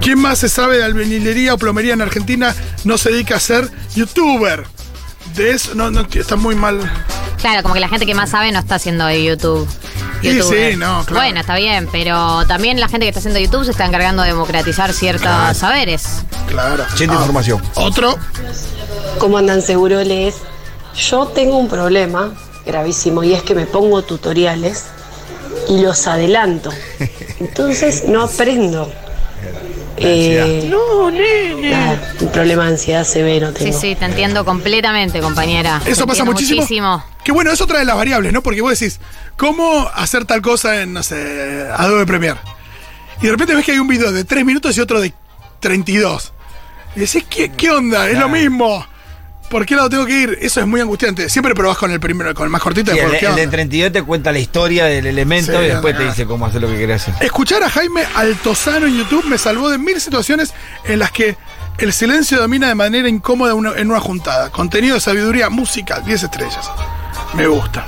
¿Quién 0.01 0.19
más 0.19 0.39
se 0.39 0.49
sabe 0.49 0.77
de 0.77 0.83
albañilería 0.83 1.53
o 1.53 1.57
plomería 1.57 1.93
en 1.93 2.01
Argentina? 2.01 2.55
No 2.83 2.97
se 2.97 3.11
dedica 3.11 3.35
a 3.35 3.39
ser 3.39 3.69
youtuber. 3.95 4.65
De 5.35 5.51
eso, 5.51 5.73
no, 5.75 5.89
no, 5.89 6.07
está 6.13 6.35
muy 6.35 6.55
mal. 6.55 6.79
Claro, 7.43 7.62
como 7.62 7.73
que 7.73 7.81
la 7.81 7.89
gente 7.89 8.05
que 8.05 8.15
más 8.15 8.29
sabe 8.29 8.53
no 8.53 8.59
está 8.59 8.75
haciendo 8.75 9.05
de 9.05 9.21
YouTube. 9.21 9.67
Sí, 10.21 10.77
no, 10.77 11.03
claro. 11.03 11.25
Bueno, 11.25 11.41
está 11.41 11.57
bien, 11.57 11.89
pero 11.91 12.47
también 12.47 12.79
la 12.79 12.88
gente 12.88 13.05
que 13.05 13.09
está 13.09 13.19
haciendo 13.19 13.38
YouTube 13.38 13.65
se 13.65 13.71
está 13.71 13.85
encargando 13.85 14.23
de 14.23 14.29
democratizar 14.29 14.93
ciertos 14.93 15.57
saberes. 15.57 16.23
Claro. 16.47 16.85
Gente 16.95 17.13
Ah, 17.13 17.19
información. 17.19 17.62
Otro. 17.75 18.17
¿Cómo 19.17 19.38
andan 19.38 19.62
seguroles? 19.62 20.35
Yo 20.95 21.27
tengo 21.27 21.57
un 21.57 21.67
problema 21.67 22.31
gravísimo 22.65 23.25
y 23.25 23.33
es 23.33 23.43
que 23.43 23.55
me 23.55 23.65
pongo 23.65 24.03
tutoriales 24.03 24.85
y 25.67 25.81
los 25.81 26.07
adelanto. 26.07 26.69
Entonces 27.41 28.05
no 28.07 28.23
aprendo. 28.23 28.89
Eh, 29.97 30.71
nada, 31.62 32.13
un 32.19 32.29
problema 32.31 32.63
de 32.65 32.71
ansiedad 32.71 33.03
severo 33.03 33.50
Sí, 33.50 33.65
tengo. 33.65 33.79
sí, 33.79 33.95
te 33.95 34.05
entiendo 34.05 34.43
completamente, 34.45 35.19
compañera. 35.21 35.79
Te 35.83 35.91
Eso 35.91 36.07
pasa 36.07 36.23
muchísimo. 36.23 36.62
muchísimo. 36.62 37.03
Que 37.23 37.31
bueno, 37.31 37.51
es 37.51 37.62
otra 37.62 37.79
de 37.79 37.85
las 37.85 37.95
variables, 37.95 38.33
¿no? 38.33 38.41
Porque 38.41 38.62
vos 38.62 38.77
decís, 38.77 39.00
¿cómo 39.38 39.89
hacer 39.93 40.25
tal 40.25 40.41
cosa 40.41 40.81
en, 40.81 40.93
no 40.93 41.03
sé, 41.03 41.67
Adobe 41.75 42.05
Premiere? 42.05 42.39
Y 43.21 43.25
de 43.27 43.31
repente 43.31 43.55
ves 43.55 43.65
que 43.65 43.71
hay 43.73 43.79
un 43.79 43.88
video 43.88 44.12
de 44.12 44.23
3 44.25 44.43
minutos 44.45 44.75
y 44.77 44.81
otro 44.81 45.00
de 45.00 45.13
32. 45.59 46.33
Y 46.95 47.00
decís, 47.01 47.23
¿qué, 47.29 47.51
qué 47.51 47.69
onda? 47.71 48.09
Es 48.09 48.17
lo 48.17 48.27
mismo. 48.29 48.85
¿Por 49.53 49.67
qué 49.67 49.75
lado 49.75 49.88
tengo 49.88 50.05
que 50.07 50.19
ir? 50.19 50.38
Eso 50.41 50.62
es 50.62 50.65
muy 50.65 50.81
angustiante. 50.81 51.29
Siempre 51.29 51.53
probás 51.53 51.77
con 51.77 51.91
el 51.91 52.00
primero, 52.00 52.33
con 52.33 52.45
el 52.45 52.50
más 52.50 52.60
cortito. 52.60 52.91
Sí, 52.91 52.98
el, 52.98 53.03
después, 53.12 53.19
¿qué 53.19 53.25
el 53.27 53.36
de 53.36 53.41
onda? 53.43 53.51
32 53.51 53.91
te 53.93 54.01
cuenta 54.01 54.31
la 54.31 54.39
historia 54.39 54.86
del 54.86 55.05
elemento 55.05 55.51
Sí, 55.51 55.57
y 55.65 55.67
después 55.67 55.95
te 55.95 56.05
dice 56.05 56.25
cómo 56.25 56.48
hacer 56.48 56.60
lo 56.62 56.67
que 56.69 56.77
querés 56.77 57.07
hacer. 57.07 57.24
Escuchar 57.24 57.62
a 57.62 57.69
Jaime 57.69 58.03
Altozano 58.15 58.88
en 58.88 58.98
YouTube 58.98 59.25
me 59.25 59.38
salvó 59.38 59.69
de 59.69 59.77
mil 59.77 60.01
situaciones 60.01 60.55
en 60.86 60.98
las 60.98 61.12
que 61.12 61.38
el 61.77 61.93
silencio 61.93 62.39
domina 62.39 62.67
de 62.67 62.74
manera 62.74 63.07
incómoda 63.07 63.53
una- 63.53 63.74
en 63.77 63.91
una 63.91 64.00
juntada. 64.00 64.50
Contenido 64.50 64.95
de 64.95 65.01
sabiduría 65.01 65.51
musical, 65.51 66.03
10 66.03 66.24
estrellas. 66.24 66.72
Me 67.36 67.45
gusta. 67.45 67.86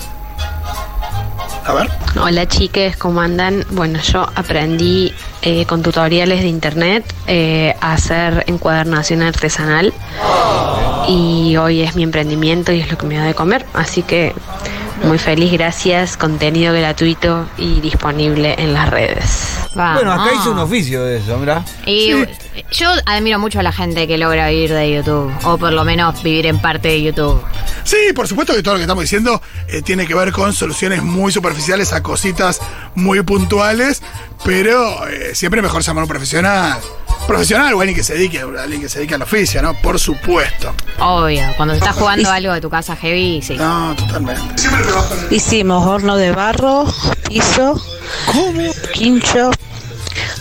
A 1.65 1.73
ver. 1.73 1.89
Hola 2.21 2.47
chiques, 2.47 2.95
¿cómo 2.95 3.21
andan? 3.21 3.65
Bueno, 3.71 3.99
yo 3.99 4.29
aprendí 4.35 5.11
eh, 5.45 5.65
con 5.67 5.83
tutoriales 5.83 6.41
de 6.41 6.47
internet 6.47 7.05
eh, 7.27 7.75
hacer 7.79 8.43
encuadernación 8.47 9.21
artesanal. 9.21 9.93
Y 11.07 11.55
hoy 11.57 11.81
es 11.81 11.95
mi 11.95 12.01
emprendimiento 12.01 12.71
y 12.71 12.79
es 12.79 12.89
lo 12.91 12.97
que 12.97 13.05
me 13.05 13.15
da 13.15 13.25
de 13.25 13.35
comer, 13.35 13.63
así 13.73 14.01
que 14.01 14.33
muy 15.03 15.17
feliz, 15.17 15.51
gracias, 15.51 16.17
contenido 16.17 16.73
gratuito 16.73 17.47
y 17.57 17.81
disponible 17.81 18.55
en 18.57 18.73
las 18.73 18.89
redes. 18.89 19.47
Bueno, 19.75 20.13
acá 20.13 20.33
hice 20.33 20.49
un 20.49 20.59
oficio 20.59 21.03
de 21.03 21.17
eso, 21.17 21.37
mira. 21.37 21.63
Y 21.85 22.11
yo 22.71 22.89
admiro 23.05 23.39
mucho 23.39 23.59
a 23.59 23.63
la 23.63 23.71
gente 23.71 24.07
que 24.07 24.17
logra 24.17 24.49
vivir 24.49 24.71
de 24.71 24.93
YouTube, 24.93 25.31
o 25.43 25.57
por 25.57 25.73
lo 25.73 25.83
menos 25.83 26.21
vivir 26.23 26.45
en 26.45 26.59
parte 26.59 26.87
de 26.87 27.03
YouTube. 27.03 27.41
Sí, 27.83 27.97
por 28.15 28.27
supuesto 28.27 28.55
que 28.55 28.63
todo 28.63 28.75
lo 28.75 28.77
que 28.79 28.83
estamos 28.83 29.03
diciendo 29.03 29.41
eh, 29.67 29.81
tiene 29.81 30.07
que 30.07 30.15
ver 30.15 30.31
con 30.31 30.53
soluciones 30.53 31.03
muy 31.03 31.31
superficiales 31.31 31.93
a 31.93 32.01
cositas 32.01 32.61
muy 32.95 33.21
puntuales, 33.21 34.01
pero 34.43 35.07
eh, 35.07 35.35
siempre 35.35 35.61
mejor 35.61 35.83
llamar 35.83 36.01
a 36.01 36.05
un 36.05 36.09
profesional. 36.09 36.79
Profesional 37.27 37.73
o 37.73 37.81
alguien 37.81 37.95
que 37.95 38.03
se 38.03 38.13
dedique, 38.13 38.39
alguien 38.39 38.81
que 38.81 38.89
se 38.89 38.99
dedique 38.99 39.15
al 39.15 39.21
oficio, 39.23 39.61
¿no? 39.61 39.73
Por 39.81 39.99
supuesto. 39.99 40.73
Obvio, 40.99 41.43
cuando 41.57 41.73
se 41.73 41.79
está 41.79 41.91
jugando 41.91 42.29
algo 42.29 42.53
de 42.53 42.61
tu 42.61 42.69
casa 42.69 42.95
heavy, 42.95 43.41
sí. 43.41 43.55
No, 43.57 43.95
totalmente. 43.95 44.63
Hicimos 45.31 45.85
horno 45.85 46.17
de 46.17 46.31
barro, 46.31 46.85
piso, 47.27 47.81
quincho, 48.93 49.51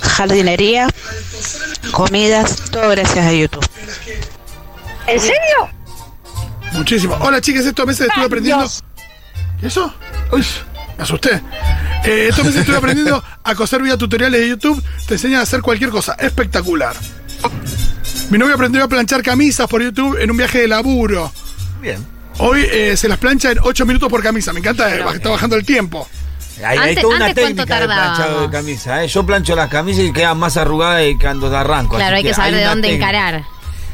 jardinería, 0.02 0.88
comidas, 1.90 2.56
todo 2.70 2.90
gracias 2.90 3.26
a 3.26 3.32
YouTube. 3.32 3.66
¿En 5.06 5.20
serio? 5.20 5.70
Muchísimo. 6.72 7.16
Hola 7.20 7.40
chicas, 7.40 7.64
estos 7.64 7.86
meses 7.86 8.08
estuve 8.08 8.26
aprendiendo. 8.26 8.66
¿Qué 9.60 9.68
eso? 9.68 9.92
Uy, 10.32 10.44
me 10.98 11.04
asusté. 11.04 11.40
Eh, 12.04 12.26
estos 12.28 12.44
meses 12.44 12.60
estuve 12.60 12.76
aprendiendo 12.76 13.22
a 13.42 13.54
coser 13.54 13.82
vía 13.82 13.96
tutoriales 13.96 14.40
de 14.40 14.48
YouTube. 14.48 14.82
Te 15.06 15.14
enseñan 15.14 15.40
a 15.40 15.42
hacer 15.42 15.62
cualquier 15.62 15.90
cosa. 15.90 16.14
Espectacular. 16.18 16.94
Mi 18.30 18.38
novio 18.38 18.54
aprendió 18.54 18.84
a 18.84 18.88
planchar 18.88 19.22
camisas 19.22 19.66
por 19.68 19.82
YouTube 19.82 20.18
en 20.20 20.30
un 20.30 20.36
viaje 20.36 20.60
de 20.62 20.68
laburo. 20.68 21.32
Bien. 21.80 22.04
Hoy 22.38 22.66
eh, 22.70 22.96
se 22.96 23.08
las 23.08 23.18
plancha 23.18 23.52
en 23.52 23.58
8 23.62 23.86
minutos 23.86 24.08
por 24.10 24.22
camisa. 24.22 24.52
Me 24.52 24.60
encanta, 24.60 24.94
eh, 24.94 25.04
está 25.14 25.30
bajando 25.30 25.56
el 25.56 25.64
tiempo. 25.64 26.08
Hay, 26.58 26.64
hay 26.64 26.78
Antes- 26.90 27.02
toda 27.02 27.16
una 27.16 27.26
antes, 27.26 27.42
¿cuánto 27.44 27.62
técnica 27.64 27.80
de 27.80 27.86
planchado 27.86 28.40
de 28.42 28.50
camisa. 28.50 29.04
¿eh? 29.04 29.08
Yo 29.08 29.26
plancho 29.26 29.56
las 29.56 29.68
camisas 29.68 30.04
y 30.04 30.12
quedan 30.12 30.38
más 30.38 30.56
arrugadas 30.56 31.04
y 31.06 31.16
cuando 31.18 31.50
te 31.50 31.56
arranco. 31.56 31.96
Claro, 31.96 32.16
hay 32.16 32.22
que 32.22 32.34
saber 32.34 32.54
de 32.54 32.64
dónde 32.64 32.88
técnica. 32.88 33.08
encarar. 33.10 33.44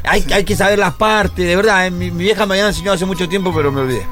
Hay, 0.03 0.25
hay 0.33 0.43
que 0.43 0.55
saber 0.55 0.79
las 0.79 0.93
partes, 0.95 1.45
de 1.45 1.55
verdad. 1.55 1.85
¿eh? 1.87 1.91
Mi, 1.91 2.11
mi 2.11 2.23
vieja 2.25 2.45
me 2.45 2.55
había 2.55 2.67
enseñado 2.67 2.95
hace 2.95 3.05
mucho 3.05 3.27
tiempo, 3.29 3.53
pero 3.55 3.71
me 3.71 3.81
olvidé. 3.81 4.05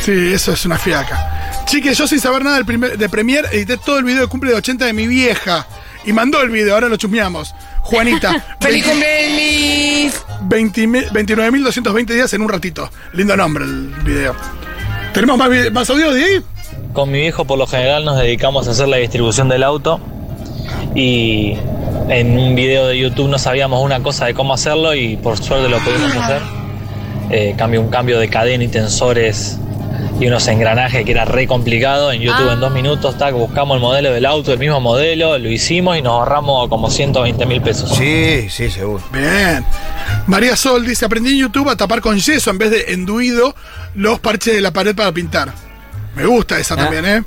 Sí, 0.00 0.32
eso 0.32 0.52
es 0.52 0.64
una 0.64 0.78
fiaca. 0.78 1.64
Chiques, 1.66 1.96
yo 1.98 2.06
sin 2.06 2.20
saber 2.20 2.44
nada 2.44 2.56
del 2.56 2.64
primer, 2.66 2.96
de 2.98 3.08
Premiere 3.08 3.48
edité 3.52 3.76
todo 3.76 3.98
el 3.98 4.04
video 4.04 4.20
de 4.22 4.26
cumple 4.28 4.50
de 4.50 4.56
80 4.58 4.84
de 4.84 4.92
mi 4.92 5.06
vieja. 5.06 5.66
Y 6.04 6.12
mandó 6.12 6.42
el 6.42 6.50
video, 6.50 6.74
ahora 6.74 6.88
lo 6.88 6.96
chusmeamos. 6.96 7.54
Juanita. 7.80 8.56
¡Feliz 8.60 8.84
cumpleaños! 8.84 10.24
20 10.42 10.86
mi- 10.86 11.00
29.220 11.00 12.06
días 12.14 12.32
en 12.34 12.42
un 12.42 12.48
ratito. 12.48 12.90
Lindo 13.12 13.36
nombre 13.36 13.64
el 13.64 13.86
video. 14.04 14.34
¿Tenemos 15.12 15.38
más, 15.38 15.48
más 15.72 15.88
audio 15.90 16.12
de 16.12 16.24
ahí? 16.24 16.42
Con 16.92 17.10
mi 17.10 17.20
viejo 17.20 17.44
por 17.44 17.58
lo 17.58 17.66
general 17.66 18.04
nos 18.04 18.18
dedicamos 18.18 18.68
a 18.68 18.72
hacer 18.72 18.88
la 18.88 18.98
distribución 18.98 19.48
del 19.48 19.62
auto 19.62 20.00
y 20.94 21.56
en 22.08 22.38
un 22.38 22.54
video 22.54 22.86
de 22.86 22.98
YouTube 22.98 23.28
no 23.28 23.38
sabíamos 23.38 23.82
una 23.82 24.00
cosa 24.02 24.26
de 24.26 24.34
cómo 24.34 24.54
hacerlo 24.54 24.94
y 24.94 25.16
por 25.16 25.36
suerte 25.42 25.68
lo 25.68 25.78
pudimos 25.78 26.14
hacer. 26.16 26.42
Eh, 27.30 27.54
cambio, 27.56 27.80
un 27.80 27.88
cambio 27.88 28.18
de 28.18 28.28
cadena 28.28 28.62
y 28.64 28.68
tensores 28.68 29.58
y 30.20 30.26
unos 30.26 30.46
engranajes 30.46 31.04
que 31.04 31.10
era 31.10 31.24
re 31.24 31.46
complicado. 31.46 32.12
En 32.12 32.20
YouTube 32.20 32.52
en 32.52 32.60
dos 32.60 32.70
minutos 32.72 33.16
tac, 33.18 33.34
buscamos 33.34 33.76
el 33.76 33.80
modelo 33.80 34.12
del 34.12 34.26
auto, 34.26 34.52
el 34.52 34.58
mismo 34.58 34.80
modelo, 34.80 35.38
lo 35.38 35.48
hicimos 35.50 35.96
y 35.96 36.02
nos 36.02 36.12
ahorramos 36.12 36.68
como 36.68 36.90
120 36.90 37.46
mil 37.46 37.60
pesos. 37.62 37.96
Sí, 37.96 38.48
sí, 38.50 38.70
seguro. 38.70 39.02
Bien. 39.12 39.64
María 40.26 40.54
Sol 40.56 40.86
dice, 40.86 41.06
aprendí 41.06 41.30
en 41.32 41.38
YouTube 41.38 41.68
a 41.70 41.76
tapar 41.76 42.00
con 42.00 42.18
yeso 42.18 42.50
en 42.50 42.58
vez 42.58 42.70
de 42.70 42.92
enduido 42.92 43.54
los 43.94 44.20
parches 44.20 44.54
de 44.54 44.60
la 44.60 44.70
pared 44.70 44.94
para 44.94 45.10
pintar. 45.12 45.52
Me 46.14 46.26
gusta 46.26 46.58
esa 46.58 46.74
Ah. 46.74 46.76
también, 46.76 47.04
¿eh? 47.06 47.22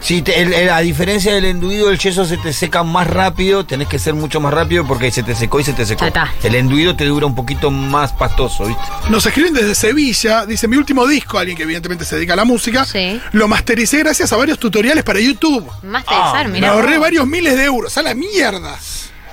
Sí, 0.00 0.22
te- 0.22 0.40
el- 0.40 0.52
el- 0.54 0.70
a 0.70 0.78
diferencia 0.80 1.34
del 1.34 1.44
enduido, 1.44 1.90
el 1.90 1.98
yeso 1.98 2.24
se 2.24 2.38
te 2.38 2.54
seca 2.54 2.82
más 2.82 3.06
rápido, 3.06 3.66
tenés 3.66 3.86
que 3.86 3.98
ser 3.98 4.14
mucho 4.14 4.40
más 4.40 4.52
rápido 4.54 4.86
porque 4.86 5.10
se 5.10 5.22
te 5.22 5.34
secó 5.34 5.60
y 5.60 5.64
se 5.64 5.74
te 5.74 5.84
secó. 5.84 6.06
Está. 6.06 6.32
El 6.42 6.54
enduido 6.54 6.96
te 6.96 7.04
dura 7.04 7.26
un 7.26 7.34
poquito 7.34 7.70
más 7.70 8.12
pastoso, 8.14 8.64
¿viste? 8.66 8.82
Nos 9.10 9.26
escriben 9.26 9.52
desde 9.52 9.74
Sevilla, 9.74 10.46
dice 10.46 10.68
mi 10.68 10.76
último 10.78 11.06
disco, 11.06 11.38
alguien 11.38 11.54
que 11.56 11.64
evidentemente 11.64 12.06
se 12.06 12.16
dedica 12.16 12.32
a 12.32 12.36
la 12.36 12.44
música, 12.46 12.86
Sí. 12.86 13.20
lo 13.32 13.46
mastericé 13.46 13.98
gracias 13.98 14.32
a 14.32 14.36
varios 14.36 14.58
tutoriales 14.58 15.04
para 15.04 15.20
YouTube. 15.20 15.70
Masterizar, 15.82 16.46
Me 16.48 16.54
mira. 16.54 16.70
ahorré 16.70 16.96
varios 16.96 17.26
miles 17.26 17.54
de 17.56 17.64
euros, 17.64 17.96
a 17.98 18.02
la 18.02 18.14
mierda. 18.14 18.78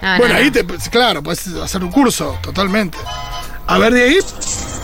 No, 0.02 0.18
bueno, 0.18 0.34
no, 0.34 0.40
ahí 0.40 0.48
no. 0.48 0.52
te, 0.52 0.90
claro, 0.90 1.24
puedes 1.24 1.48
hacer 1.48 1.82
un 1.84 1.92
curso, 1.92 2.38
totalmente. 2.42 2.98
A 3.68 3.78
ver 3.80 3.94
de 3.94 4.04
ahí. 4.04 4.18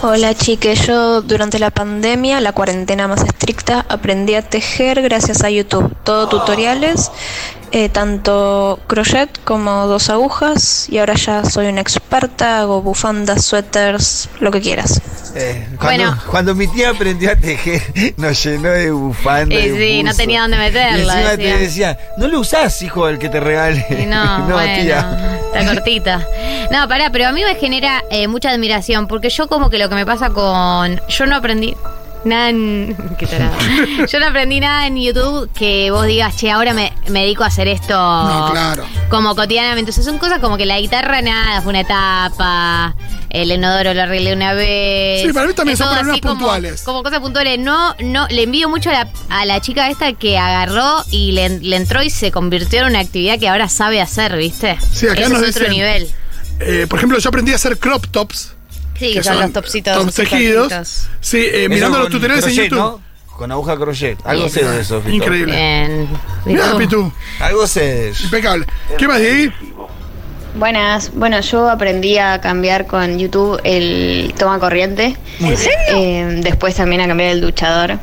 Hola 0.06 0.36
chiques, 0.36 0.86
yo 0.86 1.22
durante 1.22 1.60
la 1.60 1.70
pandemia, 1.70 2.42
la 2.42 2.52
cuarentena 2.52 3.08
más 3.08 3.24
estricta, 3.24 3.86
aprendí 3.88 4.36
a 4.36 4.42
tejer 4.42 5.02
gracias 5.02 5.46
a 5.46 5.50
YouTube. 5.50 5.96
Todo 6.04 6.28
tutoriales, 6.28 7.10
eh, 7.76 7.90
tanto 7.90 8.80
crochet 8.86 9.44
como 9.44 9.88
dos 9.88 10.10
agujas 10.12 10.88
y 10.90 11.00
ahora 11.00 11.16
ya 11.16 11.44
soy 11.44 11.66
una 11.68 11.82
experta, 11.82 12.60
hago 12.62 12.82
bufandas, 12.84 13.44
suéteres, 13.46 14.30
lo 14.40 14.52
que 14.52 14.62
quieras. 14.62 15.02
Eh, 15.36 15.68
cuando, 15.80 16.04
Bueno. 16.06 16.22
cuando 16.30 16.54
mi 16.56 16.68
tía 16.68 16.92
aprendió 16.92 17.32
a 17.32 17.36
tejer, 17.36 17.82
nos 18.18 18.44
llenó 18.44 18.70
de 18.70 18.92
bufanda. 18.92 19.56
Y 19.56 19.70
de 19.70 19.78
sí, 19.88 20.04
no 20.04 20.14
tenía 20.14 20.42
dónde 20.44 20.58
Y 20.58 20.60
meterla. 20.60 21.14
encima 21.14 21.30
te 21.32 21.38
decía. 21.38 21.58
decía, 21.58 22.00
no 22.18 22.28
lo 22.28 22.40
usás, 22.42 22.80
hijo, 22.84 23.10
el 23.10 23.18
que 23.18 23.30
te 23.30 23.40
regale. 23.40 23.84
Y 23.90 24.06
no, 24.06 24.46
bueno, 24.48 24.82
tía. 24.84 25.40
está 25.54 25.74
cortita. 25.74 26.28
No, 26.72 26.88
pará, 26.88 27.10
pero 27.12 27.28
a 27.28 27.32
mí 27.32 27.44
me 27.44 27.56
genera 27.56 28.04
eh, 28.12 28.28
mucha 28.28 28.52
admiración 28.52 29.08
porque 29.08 29.30
yo 29.32 29.48
como 29.48 29.72
que 29.72 29.80
lo 29.80 29.90
que 29.90 29.96
me 29.96 30.06
pasa 30.06 30.30
con... 30.30 31.02
Yo 31.10 31.26
no 31.26 31.36
aprendí 31.36 31.76
nada 32.26 32.50
en... 32.50 32.96
Qué 33.20 33.28
tarada. 33.28 33.58
Yo 34.12 34.20
no 34.20 34.28
aprendí 34.28 34.60
nada 34.60 34.88
en 34.88 34.98
YouTube 34.98 35.50
que 35.54 35.92
vos 35.92 36.06
digas, 36.06 36.36
che, 36.38 36.50
ahora 36.52 36.74
me, 36.74 36.94
me 37.10 37.22
dedico 37.22 37.44
a 37.44 37.48
hacer 37.48 37.68
esto 37.68 37.94
No, 37.94 38.50
claro. 38.52 38.86
como 39.10 39.36
cotidianamente. 39.36 39.92
O 39.92 39.94
sea, 39.94 40.04
son 40.04 40.18
cosas 40.18 40.40
como 40.40 40.58
que 40.58 40.66
la 40.66 40.80
guitarra 40.80 41.22
nada, 41.22 41.62
fue 41.62 41.72
una 41.72 41.82
etapa, 41.82 42.96
el 43.30 43.52
enodoro 43.52 43.94
lo 43.94 44.02
arreglé 44.04 44.34
una 44.34 44.54
vez. 44.54 45.24
Sí, 45.26 45.34
para 45.34 45.48
mí 45.48 45.54
también 45.54 45.78
son 45.78 45.88
problemas 45.88 46.12
así 46.14 46.22
como- 46.22 46.34
puntuales. 46.36 46.82
Como, 46.84 47.04
cosas 47.04 47.20
puntuales. 47.20 47.60
No, 47.60 47.96
no, 48.00 48.28
le 48.30 48.44
envío 48.44 48.70
mucho 48.70 48.90
a 48.90 48.94
la, 48.94 49.08
a 49.30 49.46
la 49.46 49.60
chica 49.62 49.90
esta 49.90 50.14
que 50.14 50.38
agarró 50.38 51.04
y 51.12 51.32
le, 51.34 51.60
le 51.60 51.76
entró 51.76 52.04
y 52.04 52.10
se 52.10 52.32
convirtió 52.32 52.82
en 52.82 52.88
una 52.88 53.00
actividad 53.00 53.40
que 53.40 53.50
ahora 53.50 53.70
sabe 53.70 54.02
hacer, 54.02 54.36
¿viste? 54.38 54.78
Sí, 54.92 55.08
acá 55.08 55.22
Ese 55.22 55.30
nos 55.34 55.42
es 55.44 55.50
otro 55.56 55.66
dicen- 55.68 55.72
nivel. 55.76 56.10
Eh, 56.60 56.86
por 56.88 57.00
ejemplo, 57.00 57.18
yo 57.18 57.30
aprendí 57.30 57.52
a 57.52 57.56
hacer 57.56 57.78
crop 57.80 58.06
tops. 58.08 58.54
Sí, 58.98 59.14
que 59.14 59.24
son, 59.24 59.40
los 59.40 59.52
topsitos. 59.52 59.98
tops 59.98 60.08
así 60.20 60.22
tejidos. 60.30 60.70
cortitos. 60.70 61.08
Sí, 61.20 61.46
eh, 61.52 61.68
mirando 61.70 61.98
los 61.98 62.08
con 62.08 62.14
tutoriales 62.14 62.46
en 62.46 62.52
crochet, 62.52 62.72
YouTube. 62.72 62.80
¿no? 62.80 63.02
Con 63.38 63.52
aguja 63.52 63.76
crochet. 63.76 64.20
Algo 64.26 64.50
sé 64.50 64.64
de 64.64 64.82
eso, 64.82 65.02
Fito. 65.02 65.16
Increíble. 65.16 65.56
Bien. 65.56 66.08
Mirá, 66.46 66.78
Pitu. 66.78 66.78
Pitu. 66.78 67.12
Algo 67.40 67.68
sé 67.68 67.82
de 67.82 68.10
eso. 68.10 68.24
Impecable. 68.26 68.66
¿Qué 68.98 69.08
más 69.08 69.20
de 69.20 69.32
ahí? 69.32 69.54
Buenas, 70.56 71.12
bueno, 71.16 71.42
yo 71.42 71.68
aprendí 71.68 72.20
a 72.20 72.40
cambiar 72.40 72.86
con 72.86 73.18
YouTube 73.18 73.60
el 73.64 74.34
toma 74.38 74.60
corriente. 74.60 75.18
¿En 75.40 75.58
serio? 75.58 76.42
después 76.44 76.76
también 76.76 77.02
a 77.02 77.08
cambiar 77.08 77.32
el 77.32 77.42
duchador. 77.42 77.98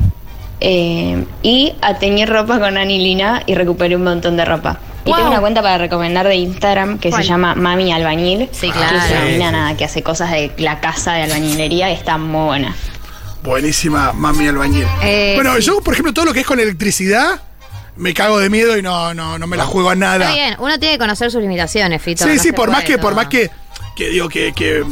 Eh, 0.59 1.25
y 1.41 1.73
a 1.81 1.97
teñir 1.97 2.29
ropa 2.29 2.59
con 2.59 2.77
anilina 2.77 3.41
y 3.47 3.55
recuperé 3.55 3.95
un 3.95 4.03
montón 4.03 4.37
de 4.37 4.45
ropa. 4.45 4.79
Y 5.03 5.09
Wow. 5.09 5.15
tengo 5.15 5.29
una 5.31 5.39
cuenta 5.41 5.61
para 5.61 5.77
recomendar 5.79 6.27
de 6.27 6.35
Instagram 6.35 6.99
que 6.99 7.09
¿Cuál? 7.09 7.23
se 7.23 7.29
llama 7.29 7.55
Mami 7.55 7.91
Albañil. 7.91 8.49
Sí, 8.51 8.67
Que 8.67 8.73
claro. 8.73 8.97
es 8.97 9.11
una 9.11 9.21
mina 9.25 9.45
sí. 9.47 9.51
nada, 9.51 9.77
que 9.77 9.85
hace 9.85 10.03
cosas 10.03 10.29
de 10.31 10.51
la 10.57 10.79
casa 10.79 11.13
de 11.13 11.23
albañilería 11.23 11.89
y 11.89 11.93
está 11.93 12.17
muy 12.17 12.45
buena. 12.45 12.75
Buenísima, 13.43 14.13
mami 14.13 14.47
albañil. 14.47 14.85
Eh, 15.01 15.33
bueno, 15.35 15.55
sí. 15.55 15.61
yo, 15.63 15.81
por 15.81 15.93
ejemplo, 15.93 16.13
todo 16.13 16.25
lo 16.25 16.33
que 16.33 16.41
es 16.41 16.45
con 16.45 16.59
electricidad, 16.59 17.41
me 17.95 18.13
cago 18.13 18.37
de 18.39 18.49
miedo 18.51 18.77
y 18.77 18.83
no, 18.83 19.13
no, 19.15 19.39
no 19.39 19.47
me 19.47 19.57
la 19.57 19.65
juego 19.65 19.89
a 19.89 19.93
Está 19.93 20.05
nada. 20.19 20.31
bien, 20.31 20.55
uno 20.59 20.77
tiene 20.79 20.95
que 20.95 20.99
conocer 20.99 21.31
sus 21.31 21.41
limitaciones, 21.41 22.01
Fito. 22.01 22.23
Sí, 22.25 22.35
no 22.35 22.41
sí, 22.43 22.51
por 22.51 22.69
más 22.69 22.83
que, 22.83 22.99
por 22.99 23.15
más 23.15 23.27
que, 23.27 23.49
que 23.95 24.09
digo 24.09 24.29
que, 24.29 24.53
que, 24.53 24.83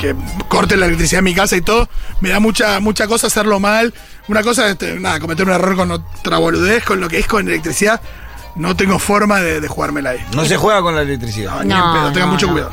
que 0.00 0.14
corte 0.48 0.76
la 0.76 0.86
electricidad 0.86 1.18
en 1.18 1.24
mi 1.24 1.34
casa 1.34 1.56
y 1.56 1.62
todo, 1.62 1.88
me 2.20 2.28
da 2.28 2.38
mucha, 2.38 2.78
mucha 2.78 3.08
cosa 3.08 3.26
hacerlo 3.26 3.58
mal. 3.58 3.92
Una 4.28 4.42
cosa, 4.44 4.68
este, 4.70 5.00
nada, 5.00 5.18
cometer 5.18 5.44
un 5.44 5.52
error 5.52 5.74
con 5.74 5.90
otra 5.90 6.38
boludez, 6.38 6.84
con 6.84 7.00
lo 7.00 7.08
que 7.08 7.18
es 7.18 7.26
con 7.26 7.48
electricidad, 7.48 8.00
no 8.56 8.74
tengo 8.76 8.98
forma 8.98 9.40
de, 9.40 9.60
de 9.60 9.68
jugármela 9.68 10.10
ahí. 10.10 10.20
No 10.34 10.44
se 10.44 10.56
juega 10.56 10.82
con 10.82 10.94
la 10.94 11.02
electricidad. 11.02 11.62
No, 11.62 11.64
ni 11.64 11.74
en 11.74 11.92
pedo, 11.92 12.12
tengan 12.12 12.30
mucho 12.30 12.50
cuidado. 12.50 12.72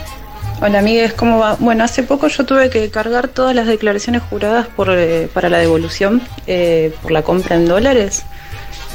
Hola 0.62 0.80
amigues, 0.80 1.14
¿cómo 1.14 1.40
va? 1.40 1.58
Bueno, 1.60 1.84
hace 1.84 2.04
poco 2.04 2.28
yo 2.30 2.46
tuve 2.46 2.70
que 2.70 2.90
cargar 2.90 3.28
todas 3.28 3.54
las 3.54 3.68
declaraciones 3.68 4.22
juradas 4.30 4.68
por, 4.68 4.90
eh, 4.92 5.28
para 5.34 5.50
la 5.50 5.58
devolución 5.58 6.22
eh, 6.48 6.94
por 7.02 7.12
la 7.12 7.22
compra 7.22 7.58
en 7.58 7.68
dólares 7.68 8.24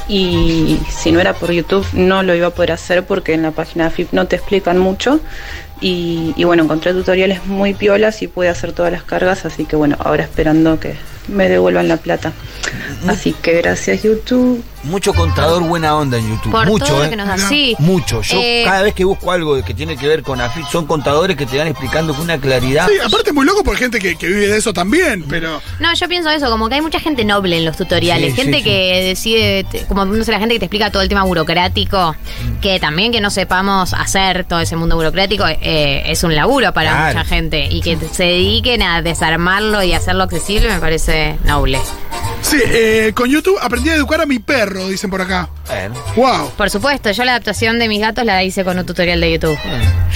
y 0.07 0.79
si 0.89 1.11
no 1.11 1.19
era 1.19 1.33
por 1.33 1.51
YouTube 1.51 1.85
no 1.93 2.23
lo 2.23 2.33
iba 2.33 2.47
a 2.47 2.49
poder 2.49 2.71
hacer 2.71 3.05
porque 3.05 3.35
en 3.35 3.43
la 3.43 3.51
página 3.51 3.83
de 3.83 3.91
FIP 3.91 4.13
no 4.13 4.25
te 4.25 4.37
explican 4.37 4.79
mucho 4.79 5.19
y, 5.79 6.33
y 6.35 6.43
bueno, 6.43 6.63
encontré 6.63 6.93
tutoriales 6.93 7.45
muy 7.45 7.75
piolas 7.75 8.23
y 8.23 8.27
pude 8.27 8.49
hacer 8.49 8.71
todas 8.71 8.91
las 8.91 9.03
cargas, 9.03 9.45
así 9.45 9.65
que 9.65 9.75
bueno, 9.75 9.95
ahora 9.99 10.23
esperando 10.23 10.79
que 10.79 10.95
me 11.27 11.47
devuelvan 11.47 11.87
la 11.87 11.97
plata. 11.97 12.33
Así 13.07 13.33
que 13.33 13.61
gracias 13.61 14.03
YouTube. 14.03 14.63
Mucho 14.83 15.13
contador 15.13 15.63
buena 15.63 15.95
onda 15.95 16.17
en 16.17 16.29
YouTube. 16.29 16.51
Por 16.51 16.67
mucho, 16.67 16.85
todo 16.85 16.99
lo 16.99 17.05
¿eh? 17.05 17.09
que 17.09 17.15
nos 17.15 17.27
da. 17.27 17.37
Sí. 17.37 17.75
Mucho. 17.79 18.21
Yo 18.21 18.37
Eh, 18.41 18.63
cada 18.65 18.81
vez 18.83 18.93
que 18.93 19.03
busco 19.05 19.31
algo 19.31 19.61
que 19.63 19.73
tiene 19.73 19.97
que 19.97 20.07
ver 20.07 20.23
con 20.23 20.39
AFIT, 20.41 20.65
son 20.67 20.85
contadores 20.85 21.35
que 21.37 21.45
te 21.45 21.57
van 21.57 21.67
explicando 21.67 22.13
con 22.13 22.23
una 22.23 22.37
claridad. 22.39 22.87
Sí, 22.87 22.93
aparte 23.03 23.29
es 23.29 23.35
muy 23.35 23.45
loco 23.45 23.63
hay 23.69 23.77
gente 23.77 23.99
que, 23.99 24.15
que 24.15 24.27
vive 24.27 24.47
de 24.47 24.57
eso 24.57 24.73
también, 24.73 25.23
pero. 25.29 25.61
No, 25.79 25.93
yo 25.93 26.07
pienso 26.07 26.29
eso, 26.29 26.49
como 26.49 26.69
que 26.69 26.75
hay 26.75 26.81
mucha 26.81 26.99
gente 26.99 27.23
noble 27.25 27.57
en 27.57 27.65
los 27.65 27.77
tutoriales, 27.77 28.31
Sí, 28.33 28.41
gente 28.41 28.57
sí, 28.59 28.63
sí. 28.63 28.69
que 28.69 29.03
decide, 29.03 29.85
como 29.87 30.05
no 30.05 30.23
sé, 30.23 30.31
la 30.31 30.39
gente 30.39 30.55
que 30.55 30.59
te 30.59 30.65
explica 30.65 30.91
todo 30.91 31.01
el 31.03 31.09
tema 31.09 31.23
burocrático, 31.23 32.15
que 32.61 32.79
también 32.79 33.11
que 33.11 33.21
no 33.21 33.29
sepamos 33.29 33.93
hacer 33.93 34.45
todo 34.45 34.59
ese 34.59 34.75
mundo 34.75 34.95
burocrático 34.95 35.45
eh, 35.47 36.03
es 36.07 36.23
un 36.23 36.35
laburo 36.35 36.73
para 36.73 36.89
Claro. 36.91 37.17
mucha 37.19 37.25
gente 37.29 37.67
y 37.69 37.81
que 37.81 37.97
se 38.11 38.23
dediquen 38.23 38.81
a 38.81 39.01
desarmarlo 39.01 39.83
y 39.83 39.93
hacerlo 39.93 40.23
accesible 40.23 40.67
me 40.69 40.79
parece 40.79 41.37
noble. 41.45 41.79
Sí, 42.41 42.57
eh, 42.63 43.11
con 43.13 43.29
YouTube 43.29 43.57
aprendí 43.61 43.89
a 43.89 43.95
educar 43.95 44.21
a 44.21 44.25
mi 44.25 44.39
perro, 44.39 44.87
dicen 44.87 45.09
por 45.09 45.21
acá. 45.21 45.49
Bueno, 45.67 45.95
Wow. 46.15 46.51
Por 46.57 46.69
supuesto, 46.69 47.11
yo 47.11 47.23
la 47.23 47.31
adaptación 47.33 47.77
de 47.79 47.87
mis 47.87 47.99
gatos 48.01 48.25
la 48.25 48.43
hice 48.43 48.63
con 48.63 48.77
un 48.79 48.85
tutorial 48.85 49.19
de 49.21 49.33
YouTube. 49.33 49.57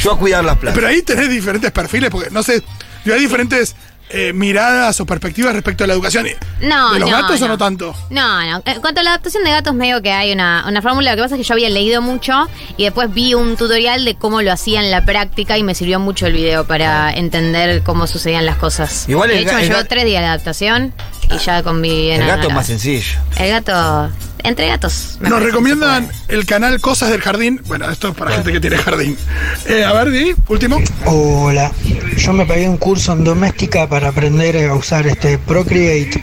yo 0.01 0.13
a 0.13 0.17
cuidar 0.17 0.43
las 0.43 0.57
plantas. 0.57 0.75
Pero 0.75 0.88
ahí 0.88 1.01
tenés 1.03 1.29
diferentes 1.29 1.71
perfiles, 1.71 2.09
porque 2.09 2.29
no 2.31 2.41
sé, 2.41 2.63
yo 3.05 3.13
hay 3.13 3.19
diferentes 3.19 3.75
eh, 4.09 4.31
miradas 4.33 4.99
o 4.99 5.05
perspectivas 5.05 5.53
respecto 5.53 5.83
a 5.83 5.88
la 5.88 5.93
educación. 5.93 6.27
No, 6.62 6.93
¿De 6.93 6.99
los 6.99 7.09
no, 7.09 7.21
gatos 7.21 7.41
o 7.41 7.47
no. 7.47 7.57
tanto? 7.57 7.95
No, 8.09 8.41
no. 8.45 8.62
En 8.65 8.79
cuanto 8.81 9.01
a 9.01 9.03
la 9.03 9.12
adaptación 9.12 9.43
de 9.43 9.49
gatos, 9.51 9.73
medio 9.73 10.01
que 10.01 10.12
hay 10.12 10.31
una, 10.31 10.65
una 10.67 10.81
fórmula. 10.81 11.12
Lo 11.12 11.15
que 11.17 11.21
pasa 11.23 11.36
es 11.36 11.41
que 11.41 11.47
yo 11.47 11.53
había 11.53 11.69
leído 11.69 12.01
mucho 12.01 12.47
y 12.77 12.83
después 12.83 13.13
vi 13.13 13.33
un 13.33 13.57
tutorial 13.57 14.05
de 14.05 14.15
cómo 14.15 14.41
lo 14.41 14.51
hacía 14.51 14.81
en 14.81 14.91
la 14.91 15.03
práctica 15.05 15.57
y 15.57 15.63
me 15.63 15.73
sirvió 15.75 15.99
mucho 15.99 16.25
el 16.27 16.33
video 16.33 16.65
para 16.65 17.12
entender 17.13 17.81
cómo 17.83 18.07
sucedían 18.07 18.45
las 18.45 18.57
cosas. 18.57 19.07
Igual 19.09 19.29
de 19.29 19.39
hecho, 19.39 19.55
me 19.55 19.67
llevó 19.67 19.83
tres 19.86 20.05
días 20.05 20.21
de 20.21 20.27
adaptación 20.27 20.93
y 21.33 21.45
ya. 21.45 21.59
El 21.59 22.25
gato 22.27 22.47
es 22.47 22.53
más 22.53 22.67
sencillo. 22.67 23.19
El 23.37 23.49
gato. 23.49 24.09
Entre 24.43 24.67
gatos. 24.67 25.17
Nos 25.21 25.41
recomiendan 25.41 26.11
el 26.27 26.45
canal 26.45 26.81
Cosas 26.81 27.09
del 27.11 27.21
Jardín. 27.21 27.61
Bueno, 27.65 27.89
esto 27.89 28.09
es 28.09 28.15
para 28.15 28.31
gente 28.31 28.51
que 28.51 28.59
tiene 28.59 28.77
jardín. 28.77 29.17
Eh, 29.67 29.85
a 29.85 29.93
ver, 29.93 30.11
Di, 30.11 30.35
último. 30.49 30.79
Hola, 31.05 31.71
yo 32.17 32.33
me 32.33 32.45
pagué 32.45 32.67
un 32.67 32.75
curso 32.75 33.13
en 33.13 33.23
doméstica 33.23 33.87
para 33.87 34.09
aprender 34.09 34.69
a 34.69 34.75
usar 34.75 35.07
este 35.07 35.37
Procreate 35.37 36.21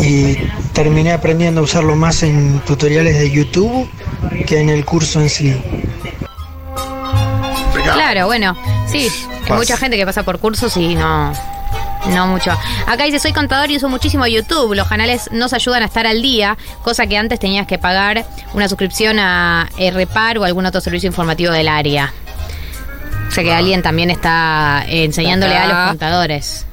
y 0.00 0.36
terminé 0.72 1.12
aprendiendo 1.12 1.60
a 1.60 1.64
usarlo 1.64 1.94
más 1.94 2.24
en 2.24 2.58
tutoriales 2.66 3.16
de 3.16 3.30
YouTube 3.30 3.88
que 4.46 4.60
en 4.60 4.68
el 4.68 4.84
curso 4.84 5.20
en 5.20 5.30
sí. 5.30 5.56
Claro, 7.84 8.26
bueno. 8.26 8.56
Sí, 8.90 9.08
hay 9.48 9.52
mucha 9.56 9.76
gente 9.76 9.96
que 9.96 10.04
pasa 10.04 10.24
por 10.24 10.40
cursos 10.40 10.76
y 10.76 10.96
no. 10.96 11.32
No 12.08 12.26
mucho. 12.26 12.50
Acá 12.86 13.04
dice, 13.04 13.18
soy 13.18 13.32
contador 13.32 13.70
y 13.70 13.76
uso 13.76 13.88
muchísimo 13.88 14.26
YouTube. 14.26 14.74
Los 14.74 14.88
canales 14.88 15.28
nos 15.32 15.52
ayudan 15.52 15.82
a 15.82 15.86
estar 15.86 16.06
al 16.06 16.22
día, 16.22 16.56
cosa 16.82 17.06
que 17.06 17.16
antes 17.16 17.38
tenías 17.38 17.66
que 17.66 17.78
pagar 17.78 18.26
una 18.54 18.68
suscripción 18.68 19.18
a 19.18 19.68
Repar 19.92 20.38
o 20.38 20.44
algún 20.44 20.66
otro 20.66 20.80
servicio 20.80 21.06
informativo 21.06 21.52
del 21.52 21.68
área. 21.68 22.12
O 23.28 23.32
sea 23.32 23.44
que 23.44 23.52
alguien 23.52 23.80
también 23.80 24.10
está 24.10 24.84
eh, 24.88 25.04
enseñándole 25.04 25.56
a 25.56 25.66
los 25.66 25.88
contadores. 25.90 26.66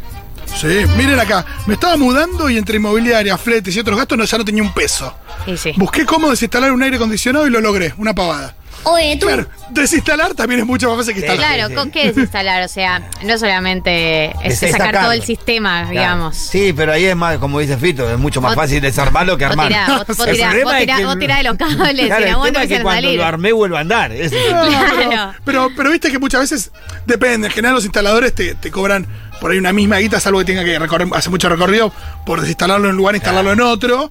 Sí, 0.55 0.85
miren 0.95 1.19
acá. 1.19 1.45
Me 1.67 1.75
estaba 1.75 1.97
mudando 1.97 2.49
y 2.49 2.57
entre 2.57 2.77
inmobiliaria, 2.77 3.37
fletes 3.37 3.75
y 3.75 3.79
otros 3.79 3.97
gastos 3.97 4.17
no, 4.17 4.23
ya 4.23 4.37
no 4.39 4.45
tenía 4.45 4.63
un 4.63 4.73
peso. 4.73 5.13
Y 5.45 5.55
sí. 5.55 5.73
Busqué 5.75 6.05
cómo 6.05 6.31
desinstalar 6.31 6.71
un 6.71 6.81
aire 6.81 6.95
acondicionado 6.95 7.45
y 7.45 7.51
lo 7.51 7.61
logré. 7.61 7.93
Una 7.97 8.15
pavada. 8.15 8.55
Oye, 8.83 9.17
tú. 9.19 9.25
Claro, 9.27 9.45
desinstalar 9.71 10.33
también 10.33 10.61
es 10.61 10.65
mucho 10.65 10.87
más 10.89 10.97
fácil 10.97 11.13
que 11.13 11.19
instalar. 11.19 11.55
Claro, 11.55 11.75
¿con 11.75 11.91
qué 11.91 12.07
desinstalar? 12.07 12.63
O 12.63 12.67
sea, 12.69 13.01
no 13.23 13.37
solamente 13.37 14.33
es 14.43 14.59
sacar 14.59 14.97
todo 15.01 15.11
el 15.11 15.23
sistema, 15.23 15.79
Claro. 15.81 15.89
digamos. 15.91 16.37
Sí, 16.37 16.73
pero 16.73 16.93
ahí 16.93 17.05
es 17.05 17.15
más, 17.15 17.37
como 17.37 17.59
dice 17.59 17.77
Fito, 17.77 18.09
es 18.09 18.17
mucho 18.17 18.39
más 18.39 18.55
Vos- 18.55 18.63
fácil 18.63 18.79
desarmarlo 18.81 19.37
que 19.37 19.45
Vos 19.45 19.51
armarlo. 19.51 19.77
vos- 20.07 20.07
vos 20.17 20.27
El 20.27 20.35
tirá, 20.35 20.47
problema 20.49 20.71
vos 20.71 20.79
es 20.79 20.85
tirá- 20.87 20.97
que- 20.97 21.05
vos 21.05 21.19
tirá 21.19 21.37
de 21.37 21.43
los 21.43 21.57
cables, 21.57 22.05
Claro, 22.05 22.23
si 22.23 22.29
el 22.29 22.35
vos 22.35 22.45
tema 22.45 22.63
es 22.63 22.69
que 22.69 22.81
cuando 22.81 23.01
salir. 23.01 23.19
lo 23.19 23.25
armé 23.25 23.51
vuelvo 23.51 23.75
a 23.77 23.79
andar. 23.81 24.11
Ese 24.13 24.25
es 24.39 24.45
el 24.47 24.51
No, 24.55 24.61
tema. 24.63 24.95
pero, 24.97 25.33
pero, 25.43 25.69
pero 25.75 25.91
viste 25.91 26.09
que 26.11 26.19
muchas 26.19 26.41
veces 26.41 26.71
depende. 27.05 27.47
En 27.47 27.53
general, 27.53 27.75
los 27.75 27.83
instaladores 27.83 28.33
te, 28.33 28.55
te 28.55 28.71
cobran 28.71 29.05
por 29.41 29.51
ahí 29.51 29.57
una 29.57 29.73
misma 29.73 29.97
guita, 29.97 30.19
salvo 30.19 30.39
que 30.39 30.45
tenga 30.45 30.63
que 30.63 30.79
recorrer, 30.79 31.07
hacer 31.13 31.29
mucho 31.29 31.49
recorrido 31.49 31.91
por 32.25 32.39
desinstalarlo 32.41 32.85
en 32.85 32.91
un 32.91 32.97
lugar 32.97 33.15
e 33.15 33.17
instalarlo 33.17 33.51
en 33.51 33.61
otro. 33.61 34.09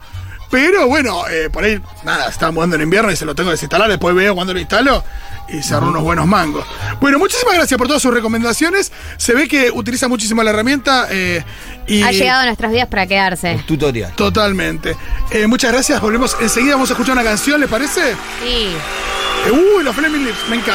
Pero 0.51 0.87
bueno, 0.87 1.27
eh, 1.29 1.51
por 1.53 1.65
ahí, 1.65 1.81
nada, 2.05 2.29
estaba 2.29 2.53
mudando 2.53 2.77
en 2.77 2.83
invierno 2.83 3.11
y 3.11 3.17
se 3.17 3.25
lo 3.25 3.35
tengo 3.35 3.49
que 3.51 3.53
desinstalar. 3.55 3.89
Después 3.89 4.15
veo 4.15 4.35
cuando 4.35 4.53
lo 4.55 4.61
instalo 4.61 5.03
y 5.49 5.63
se 5.63 5.75
ahorró 5.75 5.89
unos 5.89 6.03
buenos 6.03 6.27
mangos. 6.27 6.65
Bueno, 7.01 7.19
muchísimas 7.19 7.55
gracias 7.55 7.77
por 7.79 7.87
todas 7.87 8.03
sus 8.03 8.13
recomendaciones. 8.13 8.93
Se 9.17 9.35
ve 9.35 9.49
que 9.49 9.71
utiliza 9.71 10.09
muchísimo 10.09 10.43
la 10.43 10.51
herramienta. 10.51 11.07
eh, 11.11 11.45
y 11.87 12.03
Ha 12.03 12.11
llegado 12.13 12.43
a 12.43 12.47
nuestras 12.47 12.73
vidas 12.73 12.89
para 12.89 13.07
quedarse. 13.07 13.63
Tutorial. 13.67 14.13
Totalmente. 14.15 14.97
Eh, 15.31 15.47
muchas 15.47 15.73
gracias. 15.73 16.01
Volvemos 16.01 16.37
enseguida. 16.41 16.75
Vamos 16.75 16.91
a 16.91 16.95
escuchar 16.95 17.13
una 17.13 17.25
canción, 17.25 17.61
¿les 17.61 17.71
parece? 17.71 18.13
Sí. 18.43 18.69
Eh, 19.47 19.51
uy, 19.53 19.85
los 19.85 19.95
Flaming 19.95 20.25
Lips, 20.25 20.39
me 20.51 20.57
encanta. 20.57 20.75